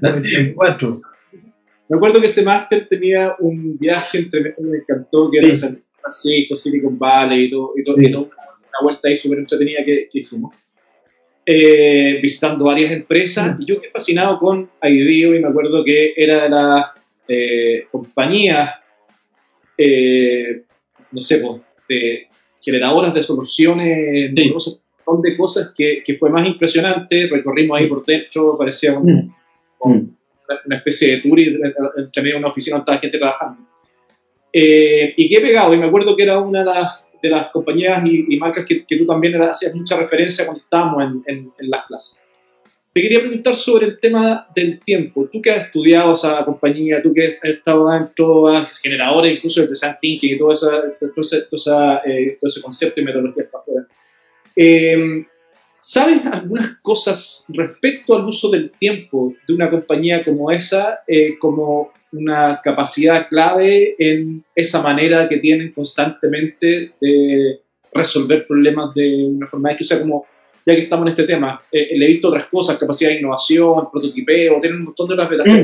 [0.02, 1.02] 94.
[1.88, 5.56] Me acuerdo que ese máster tenía un viaje entre me encantó, que era Sí.
[5.56, 8.06] San Francisco, Silicon Valley y todo, y todo, Sí.
[8.08, 10.54] y todo, una vuelta ahí súper entretenida que, que hicimos.
[11.46, 16.44] Eh, visitando varias empresas y yo quedé fascinado con IDEO y me acuerdo que era
[16.44, 16.92] de las
[17.28, 18.70] eh, compañías,
[19.82, 20.64] eh,
[21.12, 22.28] no sé, pues, de
[22.62, 24.52] generadoras de soluciones, Sí.
[24.52, 24.58] un
[25.08, 27.28] montón de cosas que, que fue más impresionante.
[27.32, 29.34] Recorrimos ahí por dentro, parecía un, Mm.
[29.80, 30.18] un-
[30.50, 31.46] una- una especie de tour y
[31.98, 33.62] entre medio de una oficina donde estaba gente trabajando.
[34.52, 38.04] Eh, y qué pegado, y me acuerdo que era una de las, de las compañías
[38.06, 41.70] y, y marcas que, que tú también hacías mucha referencia cuando estábamos en, en- en
[41.70, 42.22] las clases.
[43.00, 45.30] Te quería preguntar sobre el tema del tiempo.
[45.32, 49.70] Tú que has estudiado esa compañía, tú que has estado dentro de generadores, incluso del
[49.70, 53.46] design thinking y todo, esa, todo, ese, todo esa, eh, todo ese concepto y metodología.
[54.54, 55.26] Eh,
[55.80, 61.94] ¿Sabes algunas cosas respecto al uso del tiempo de una compañía como esa, eh, como
[62.12, 67.62] una capacidad clave en esa manera que tienen constantemente de
[67.94, 70.26] resolver problemas de una forma que sea como,
[70.70, 73.90] ya que estamos en este tema, eh, le he visto otras cosas, capacidad de innovación,
[73.92, 75.56] prototipeo, tienen un montón de otras ventajas,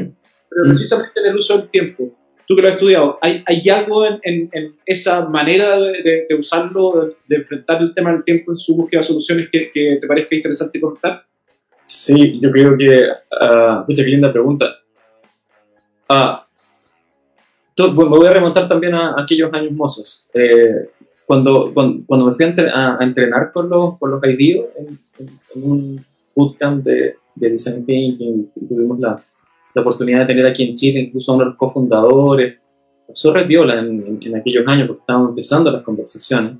[0.50, 0.68] pero Mm.
[0.68, 2.12] precisamente en el uso del tiempo,
[2.48, 6.26] tú que lo has estudiado, ¿hay, hay algo en, en- en esa manera de, de-
[6.30, 9.70] de usarlo, de, de enfrentar el tema del tiempo en su búsqueda de soluciones que,
[9.72, 11.24] que te parezca interesante comentar?
[11.86, 13.04] Sí, yo creo que.
[13.42, 14.76] ah, pucha, qué linda pregunta.
[16.10, 16.46] Ah,
[17.76, 20.30] to- bueno, me voy a remontar también a, aquellos años mozos.
[20.34, 20.90] Eh,
[21.26, 24.70] cuando, cuando, cuando me fui a, entre- a- a entrenar con los, con los IDEO
[24.78, 29.24] en, en- en un bootcamp de, de Design Thinking, tuvimos la,
[29.74, 32.58] la oportunidad de tener aquí en Chile incluso a uno de los cofundadores.
[33.34, 36.54] Re viola en, en, aquellos años porque estábamos empezando las conversaciones.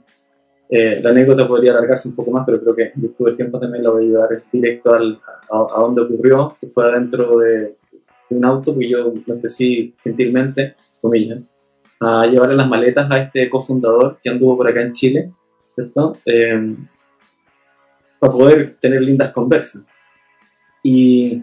[0.70, 3.84] Eh, la anécdota podría alargarse un poco más, pero creo que virtud del tiempo también
[3.84, 5.20] la voy a llevar directo al,
[5.52, 7.76] a, a donde ocurrió, que fue adentro de,
[8.30, 11.40] de un auto que yo me ofrecí gentilmente, comillas,
[12.00, 15.32] a llevarle las maletas a este cofundador que anduvo por acá en Chile,
[15.76, 16.18] ¿cierto?
[16.26, 16.76] Eh,
[18.20, 19.86] para poder tener lindas conversas.
[20.84, 21.42] Y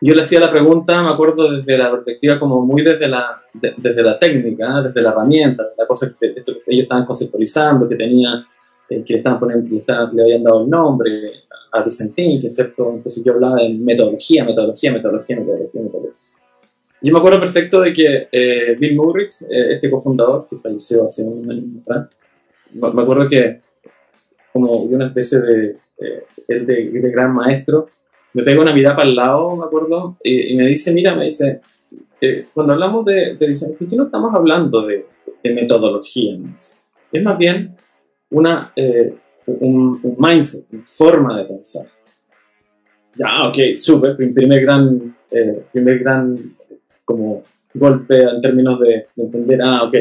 [0.00, 3.74] yo le hacía la pregunta, me acuerdo desde la perspectiva como muy desde la, de-
[3.76, 7.96] desde la técnica, desde la herramienta, la cosa que, esto que ellos estaban conceptualizando, que
[7.96, 8.44] tenía,
[8.90, 11.10] eh, que le estaban poniendo, le, estaban- le habían dado el nombre
[11.72, 16.20] a Vicentín, que cierto, entonces yo hablaba de metodología, metodología, metodología, metodología, metodología.
[17.04, 21.22] Yo me acuerdo perfecto de que eh, Bill Murrich, eh, este cofundador, que falleció hace
[21.22, 22.08] un año atrás,
[22.72, 23.60] me acuerdo que
[24.52, 27.88] como de una especie de, eh, él de, de gran maestro,
[28.32, 31.26] me pega una mirada para el lado, me acuerdo, y, y me dice, mira, me
[31.26, 31.60] dice,
[32.22, 35.04] eh, cuando hablamos de, de design thinking no estamos hablando de,
[35.42, 36.38] de metodología,
[37.12, 37.76] es más bien
[38.30, 39.14] una, eh,
[39.46, 41.86] un, un mindset, una forma de pensar.
[43.16, 46.56] Ya, ok, súper, prim- primer gran, eh, primer gran
[47.04, 49.94] como golpe en términos de, de entender, ah, ok,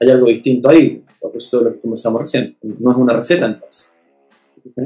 [0.00, 3.46] hay algo distinto ahí, a propósito de lo que comenzamos recién, no es una receta
[3.46, 3.96] entonces.
[4.64, 4.82] ¿Ok?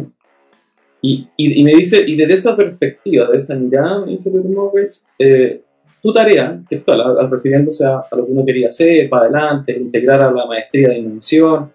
[1.03, 4.45] Y, y, y me dice, y desde esa perspectiva, de esa mirada, me dice Bill
[4.45, 5.63] Murrich, eh,
[6.03, 9.77] tu tarea, textual, al, al refiriéndose a, a lo que uno quería hacer para adelante,
[9.77, 11.73] integrar a la maestría de innovación,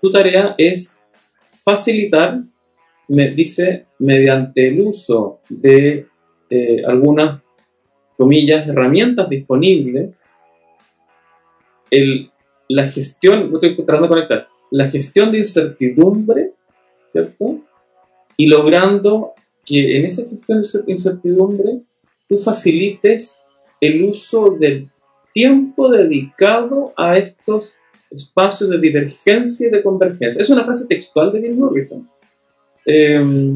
[0.00, 0.98] tu tarea es
[1.50, 2.42] facilitar,
[3.08, 6.06] me dice, mediante el uso de
[6.50, 7.40] eh, algunas,
[8.16, 10.22] comillas, herramientas disponibles,
[11.90, 12.30] el,
[12.68, 16.52] la gestión, no estoy tratando de conectar, la gestión de incertidumbre,
[17.06, 17.60] ¿cierto?
[18.36, 19.32] Y logrando
[19.64, 21.80] que en esa gestión de incertidumbre
[22.28, 23.46] tú facilites
[23.80, 24.88] el uso del
[25.32, 27.76] tiempo dedicado a estos
[28.10, 30.40] espacios de divergencia y de convergencia.
[30.40, 32.08] Es una frase textual de Bill Morrison.
[32.86, 33.54] Eh,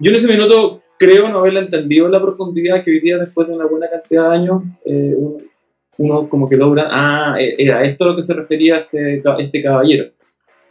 [0.00, 3.48] yo en ese minuto creo no haberla entendido en la profundidad que hoy día, después
[3.48, 5.14] de una buena cantidad de años, eh,
[5.96, 10.10] uno, como que logra, ah, era esto a lo que se refería este, este caballero.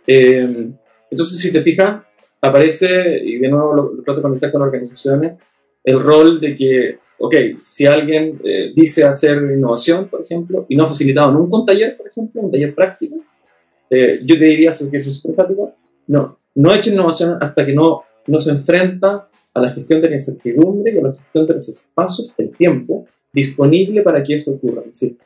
[0.05, 0.67] Eh,
[1.09, 2.03] entonces, si te fijas,
[2.41, 5.33] aparece, y de nuevo lo, lo trato de conectar con organizaciones,
[5.83, 10.83] el rol de que, ok, si alguien eh, dice hacer innovación, por ejemplo, y no
[10.83, 13.17] ha facilitado nunca un taller, por ejemplo, un taller práctico,
[13.89, 15.75] eh, yo te diría, quieres ser práctico,
[16.07, 20.09] no, no ha hecho innovación hasta que no, no se enfrenta a la gestión de
[20.09, 24.51] la incertidumbre y a la gestión de los espacios, el tiempo disponible para que esto
[24.51, 24.81] ocurra.
[24.91, 25.17] Sí.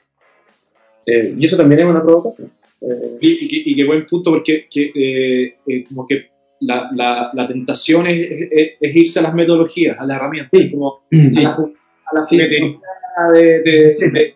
[1.05, 2.51] Eh, y eso también es una provocación.
[2.81, 6.27] Eh, Y, y, qué- y qué buen punto, porque que, eh, eh, como que
[6.59, 8.19] la, la, la tentación es,
[8.51, 10.71] es- es irse a las metodologías, a las herramientas, Sí.
[10.71, 11.39] como Sí.
[11.39, 12.37] a la, a la Sí.
[12.37, 12.51] de, de,
[13.63, 14.35] de- de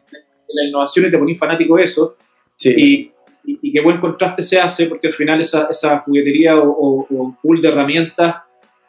[0.53, 2.15] la innovación y te ponís fanático de eso.
[2.55, 2.73] sí.
[2.77, 3.11] Y,
[3.43, 7.07] y, y qué buen contraste se hace, porque al final esa, esa juguetería o, o-
[7.17, 8.35] o pool de herramientas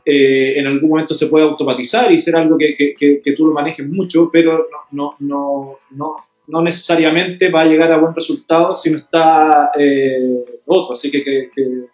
[0.05, 3.47] eh, en algún momento se puede automatizar y ser algo que, que, que- que tú
[3.47, 6.17] lo manejes mucho, pero no, no, no, no,
[6.49, 10.93] no necesariamente va a llegar a buen resultado si no está eh, otro.
[10.95, 11.85] Así que, que, que-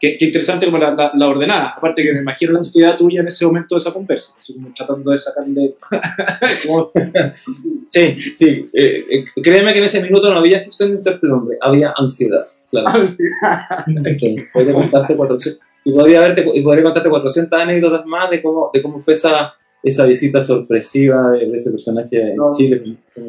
[0.00, 1.74] que- que interesante como la, la, la ordenada.
[1.76, 4.72] Aparte que me imagino la ansiedad tuya en ese momento de esa conversa, así como
[4.72, 5.74] tratando de sacarle...
[6.66, 6.92] como-
[7.90, 8.68] Sí, sí.
[8.74, 12.46] eh, eh, créeme que en ese minuto no había gestión de incertidumbre, había ansiedad.
[12.70, 13.04] Claro.
[14.18, 18.70] Sí, podría contarte 400 y podría, haberte, y podría contarte 400 anécdotas más de cómo,
[18.72, 22.50] de cómo fue esa, esa visita sorpresiva de, de ese personaje en No.
[22.52, 22.82] Chile.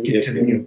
[0.04, 0.66] Qué.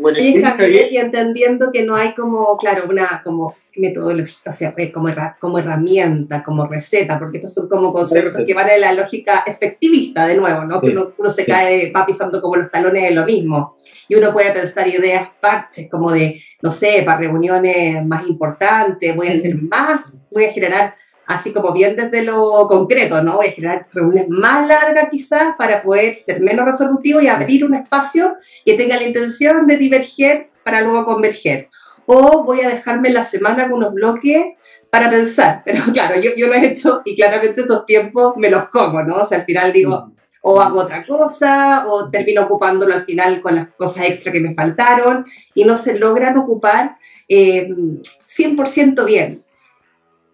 [0.00, 4.74] Bueno, y- Javier, y entendiendo que no hay como, claro, una como metodología, o sea,
[4.76, 8.80] eh, como, herra- como herramienta, como receta, porque estos son como conceptos que van en
[8.80, 10.80] la lógica efectivista, de nuevo, ¿no?
[10.80, 10.92] Que Sí.
[10.94, 11.50] uno, uno se Sí.
[11.50, 13.76] cae, va pisando como los talones de lo mismo.
[14.08, 19.28] Y uno puede pensar ideas parches, como de, no sé, para reuniones más importantes, voy
[19.28, 20.94] a hacer más, voy a generar,
[21.26, 23.36] así como bien desde lo concreto, ¿no?
[23.36, 27.74] Voy a generar reuniones más largas quizás para poder ser menos resolutivo y abrir un
[27.74, 31.68] espacio que tenga la intención de diverger para luego converger.
[32.06, 34.44] O voy a dejarme en la semana algunos bloques
[34.90, 35.62] para pensar.
[35.66, 39.16] Pero claro, yo, yo lo he hecho y claramente esos tiempos me los como, ¿no?
[39.16, 40.12] O sea, al final digo,
[40.42, 44.54] o hago otra cosa, o termino ocupándolo al final con las cosas extra que me
[44.54, 46.98] faltaron y no se logran ocupar
[47.28, 49.43] eh, 100% bien.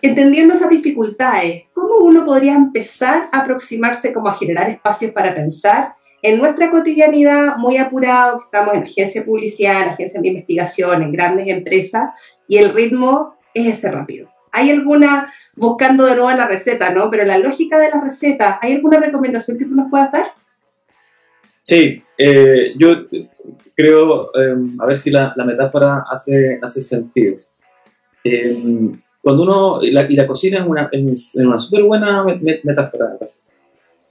[0.03, 5.95] Entendiendo esas dificultades, ¿cómo uno podría empezar a aproximarse como a generar espacios para pensar
[6.23, 11.49] en nuestra cotidianidad muy apurado, estamos en agencia publicidad, en agencias de investigación, en grandes
[11.49, 12.11] empresas,
[12.47, 14.29] y el ritmo es ese rápido.
[14.53, 17.11] ¿Hay alguna, buscando de nuevo la receta, ¿no?
[17.11, 20.33] Pero la lógica de la receta, ¿hay alguna recomendación que tú nos puedas dar?
[21.61, 23.07] Sí, eh, yo
[23.75, 27.37] creo, eh, a ver si la, metáfora hace, hace sentido.
[28.25, 28.93] Eh,
[29.23, 32.61] cuando uno, y la, y la cocina es una, es una súper buena me- me-
[32.65, 33.17] metáfora.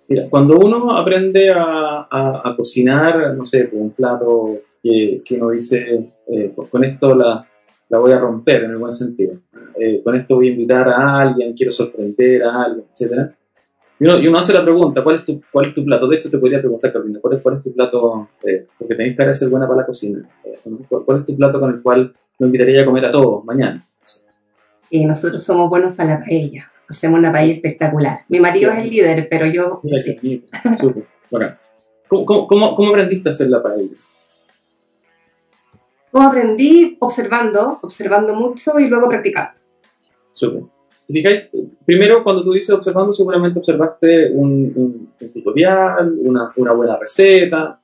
[0.07, 5.35] Mira, cuando uno aprende a, a- a cocinar, no sé, pues, un plato que, que
[5.35, 7.45] uno dice, eh, pues, con esto la,
[7.89, 9.33] la voy a romper en el buen sentido,
[9.79, 13.31] eh, con esto voy a invitar a alguien, quiero sorprender a alguien, etc.
[13.99, 16.07] Y uno, y uno hace la pregunta, ¿cuál es, tu, ¿cuál es tu plato?
[16.07, 18.29] De hecho, te podría preguntar, Carolina, ¿cuál es, cuál es tu plato?
[18.45, 20.27] eh, porque tenéis de ser buena para la cocina.
[20.45, 20.57] eh,
[20.87, 23.85] ¿cuál, cuál es tu plato con el cual lo invitaría a comer a todos mañana?
[24.89, 26.71] Y nosotros somos buenos para la paella.
[26.87, 28.19] Hacemos una paella espectacular.
[28.29, 30.43] Mi marido es el líder, pero yo sí.
[32.07, 33.95] ¿Cómo, cómo, cómo, cómo aprendiste a hacer la paella?
[36.11, 36.97] ¿Cómo aprendí?
[36.99, 39.51] Observando, observando mucho y luego practicando.
[40.33, 40.63] Súper.
[41.05, 41.43] ¿Te fijáis?
[41.85, 47.79] Primero, cuando tú dices observando, seguramente observaste un, un- un tutorial, una, una buena receta,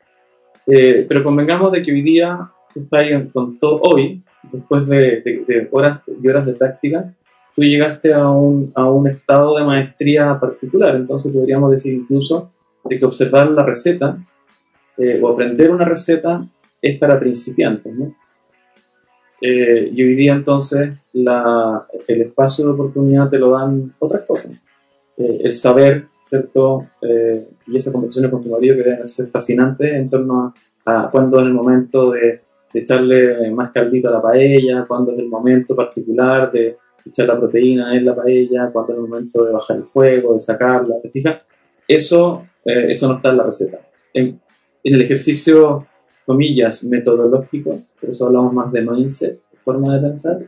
[0.68, 2.40] eh, pero convengamos de que hoy día,
[2.74, 7.14] tú estás ahí con todo, hoy, después de, de- de horas y horas de práctica,
[7.56, 12.52] tú llegaste a un, a un estado de maestría particular, entonces podríamos decir incluso
[12.84, 14.18] de que observar la receta
[14.98, 16.46] eh, o aprender una receta
[16.82, 18.14] es para principiantes, ¿no?
[19.42, 24.54] Eh, y hoy día entonces la, el espacio de oportunidad te lo dan otras cosas.
[25.18, 26.88] Eh, el saber, ¿cierto?
[27.02, 30.54] Eh, y esa conversación con tu marido que deben ser fascinantes en torno
[30.86, 32.42] a, a cuándo es el momento de,
[32.76, 37.40] de echarle más caldito a la paella, cuándo es el momento particular de echar la
[37.40, 41.10] proteína en la paella, cuándo es el momento de bajar el fuego, de sacarla, ¿te
[41.10, 41.38] fijas?
[41.88, 43.80] Eso, eh, eso no está en la receta.
[44.14, 44.26] En,
[44.84, 45.88] en el ejercicio
[46.26, 50.40] comillas, metodológico, por eso hablamos más de mindset, forma de pensar.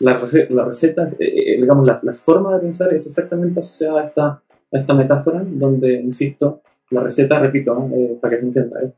[0.00, 4.02] La, rece- la receta, eh, eh, digamos, la, la forma de pensar es exactamente asociada
[4.02, 4.26] a esta,
[4.72, 6.60] a esta metáfora, donde, insisto,
[6.90, 8.90] la receta, repito, eh, para que se entienda, es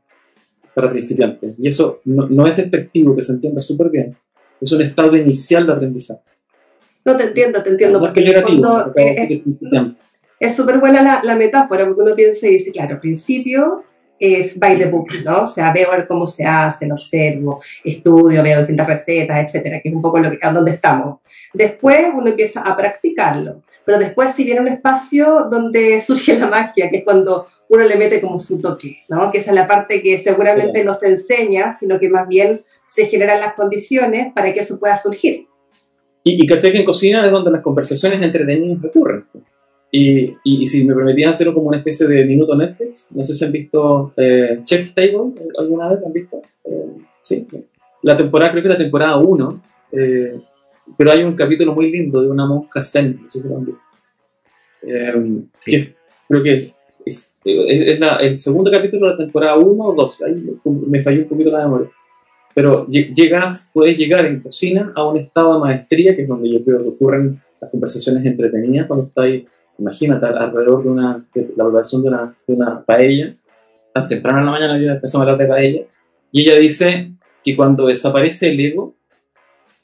[0.73, 1.53] para principiantes.
[1.57, 4.15] Y eso no, no es despectivo, que se entienda súper bien.
[4.59, 6.21] Es un estado inicial de aprendizaje.
[7.05, 9.83] No te entiendo, te entiendo, No es porque eh, decir que es
[10.39, 13.83] es súper buena la, la metáfora, porque uno piensa y dice, claro, al principio
[14.19, 15.43] es by the book, ¿no?
[15.43, 19.95] O sea, veo cómo se hace, lo observo, estudio, veo distintas recetas, etcétera, que es
[19.95, 21.19] un poco lo que, a donde estamos.
[21.53, 23.61] Después uno empieza a practicarlo.
[23.85, 27.95] Pero después si viene un espacio donde surge la magia, que es cuando uno le
[27.95, 29.31] mete como su toque, ¿no?
[29.31, 33.07] Que esa es la parte que seguramente no se enseña, sino que más bien se
[33.07, 35.47] generan las condiciones para que eso pueda surgir.
[36.23, 39.25] Y, y caché que en cocina es donde las conversaciones entretenidas recurren.
[39.95, 43.45] Y, y, si me permitían hacerlo como una especie de minuto Netflix, no sé si
[43.45, 46.41] han visto eh, Chef Table, ¿alguna vez han visto?
[46.65, 47.47] Eh, sí.
[48.01, 50.41] La temporada, creo que la temporada 1, eh,
[50.97, 53.47] pero hay un capítulo muy lindo de una monja zen, no sé si
[55.65, 55.95] que
[56.27, 56.73] creo que
[57.05, 61.23] es, es la, el segundo capítulo de la temporada 1 o 2, ahí me falló
[61.23, 61.89] un poquito la memoria.
[62.55, 66.63] Pero llegas, puedes llegar en cocina a un estado de maestría, que es donde yo
[66.63, 69.45] creo que ocurren las conversaciones entretenidas cuando estáis,
[69.79, 73.35] imagínate, alrededor de, una, de la preparación de una, de una paella,
[73.91, 75.81] tan temprano en la mañana yo empezamos a hablar de paella,
[76.31, 77.11] y ella dice
[77.43, 78.95] que cuando desaparece el ego,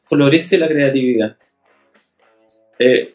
[0.09, 1.37] florece la creatividad.
[2.79, 3.13] Eh,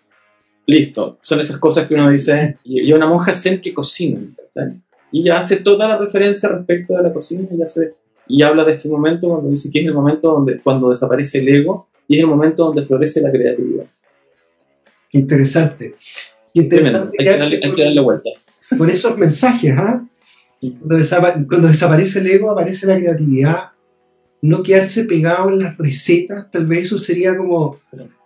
[0.67, 4.21] listo, son esas cosas que uno dice, y, una monja zen que cocina,
[4.55, 4.75] ¿verdad?
[5.11, 7.95] y ella hace toda la referencia respecto de la cocina, y, hace,
[8.29, 11.49] y habla de este momento cuando dice que es el momento donde, cuando desaparece el
[11.49, 13.87] ego, y es el momento donde florece la creatividad.
[15.11, 15.95] Interesante.
[16.53, 17.17] Interesante.
[17.19, 18.31] Hay, que darle, hay, que darle, vuelta.
[18.77, 20.05] Con esos mensajes, ¿ah?
[20.61, 23.74] Cuando, cuando desaparece el ego, aparece la creatividad,
[24.45, 27.79] no quedarse pegado en las recetas, tal vez eso sería como,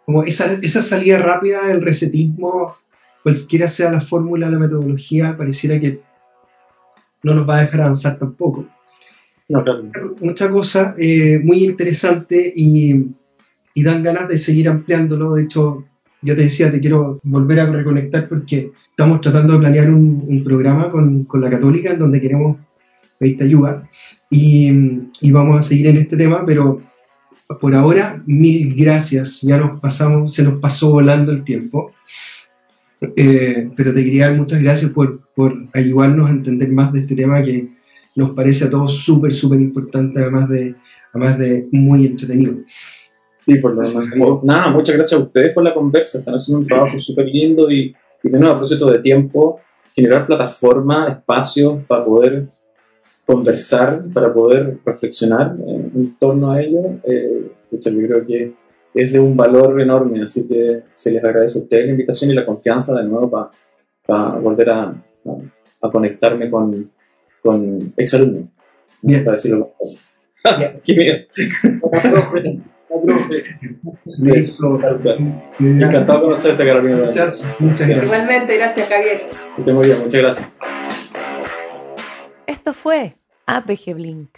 [0.04, 2.74] como esa, esa salida rápida, el recetismo,
[3.22, 6.00] cualquiera sea la fórmula, la metodología, pareciera que
[7.22, 8.66] no nos va a dejar avanzar tampoco.
[9.48, 10.16] No, claro.
[10.20, 13.12] Mucha cosa eh, muy interesante y,
[13.74, 15.34] y, dan ganas de seguir ampliándolo.
[15.34, 15.84] De hecho,
[16.20, 20.42] ya te decía, te quiero volver a reconectar porque estamos tratando de planear un, un
[20.42, 22.56] programa con, con, la Católica en donde queremos
[23.18, 23.88] pedirte ayuda
[24.30, 24.70] y,
[25.20, 26.80] y, vamos a seguir en este tema, pero
[27.60, 29.40] por ahora, mil gracias.
[29.42, 31.92] Ya nos pasamos, se nos pasó volando el tiempo.
[33.00, 37.14] Eh, pero te quería dar muchas gracias por, por, ayudarnos a entender más de este
[37.14, 37.68] tema que
[38.16, 40.74] nos parece a todos súper, súper importante, además de,
[41.14, 42.54] además de muy entretenido.
[43.46, 44.08] Sí, por lo demás.
[44.42, 46.18] Nada, muchas gracias a ustedes por la conversa.
[46.18, 49.60] Están haciendo un trabajo súper lindo y, y de nuevo, a propósito de tiempo,
[49.94, 52.48] generar plataformas, espacios para poder
[53.28, 58.54] conversar, para poder reflexionar en, torno a ello, eh, yo creo que
[58.94, 62.34] es de un valor enorme, así que se les agradece a ustedes la invitación y
[62.34, 63.50] la confianza de nuevo para
[64.06, 64.96] pa volver a, a,
[65.82, 66.90] a, conectarme con,
[67.42, 68.44] con exalumnos,
[69.02, 69.22] Bien.
[69.22, 70.72] para decirlo mejor.
[70.82, 71.18] ¡Qué miedo!
[75.60, 77.04] Encantado de conocerte, Carolina.
[77.04, 78.10] Muchas, muchas gracias.
[78.10, 79.20] Igualmente, gracias, Javier.
[79.54, 80.52] Que esté muy bien, muchas gracias.
[82.48, 84.30] Esto fue APG Blink.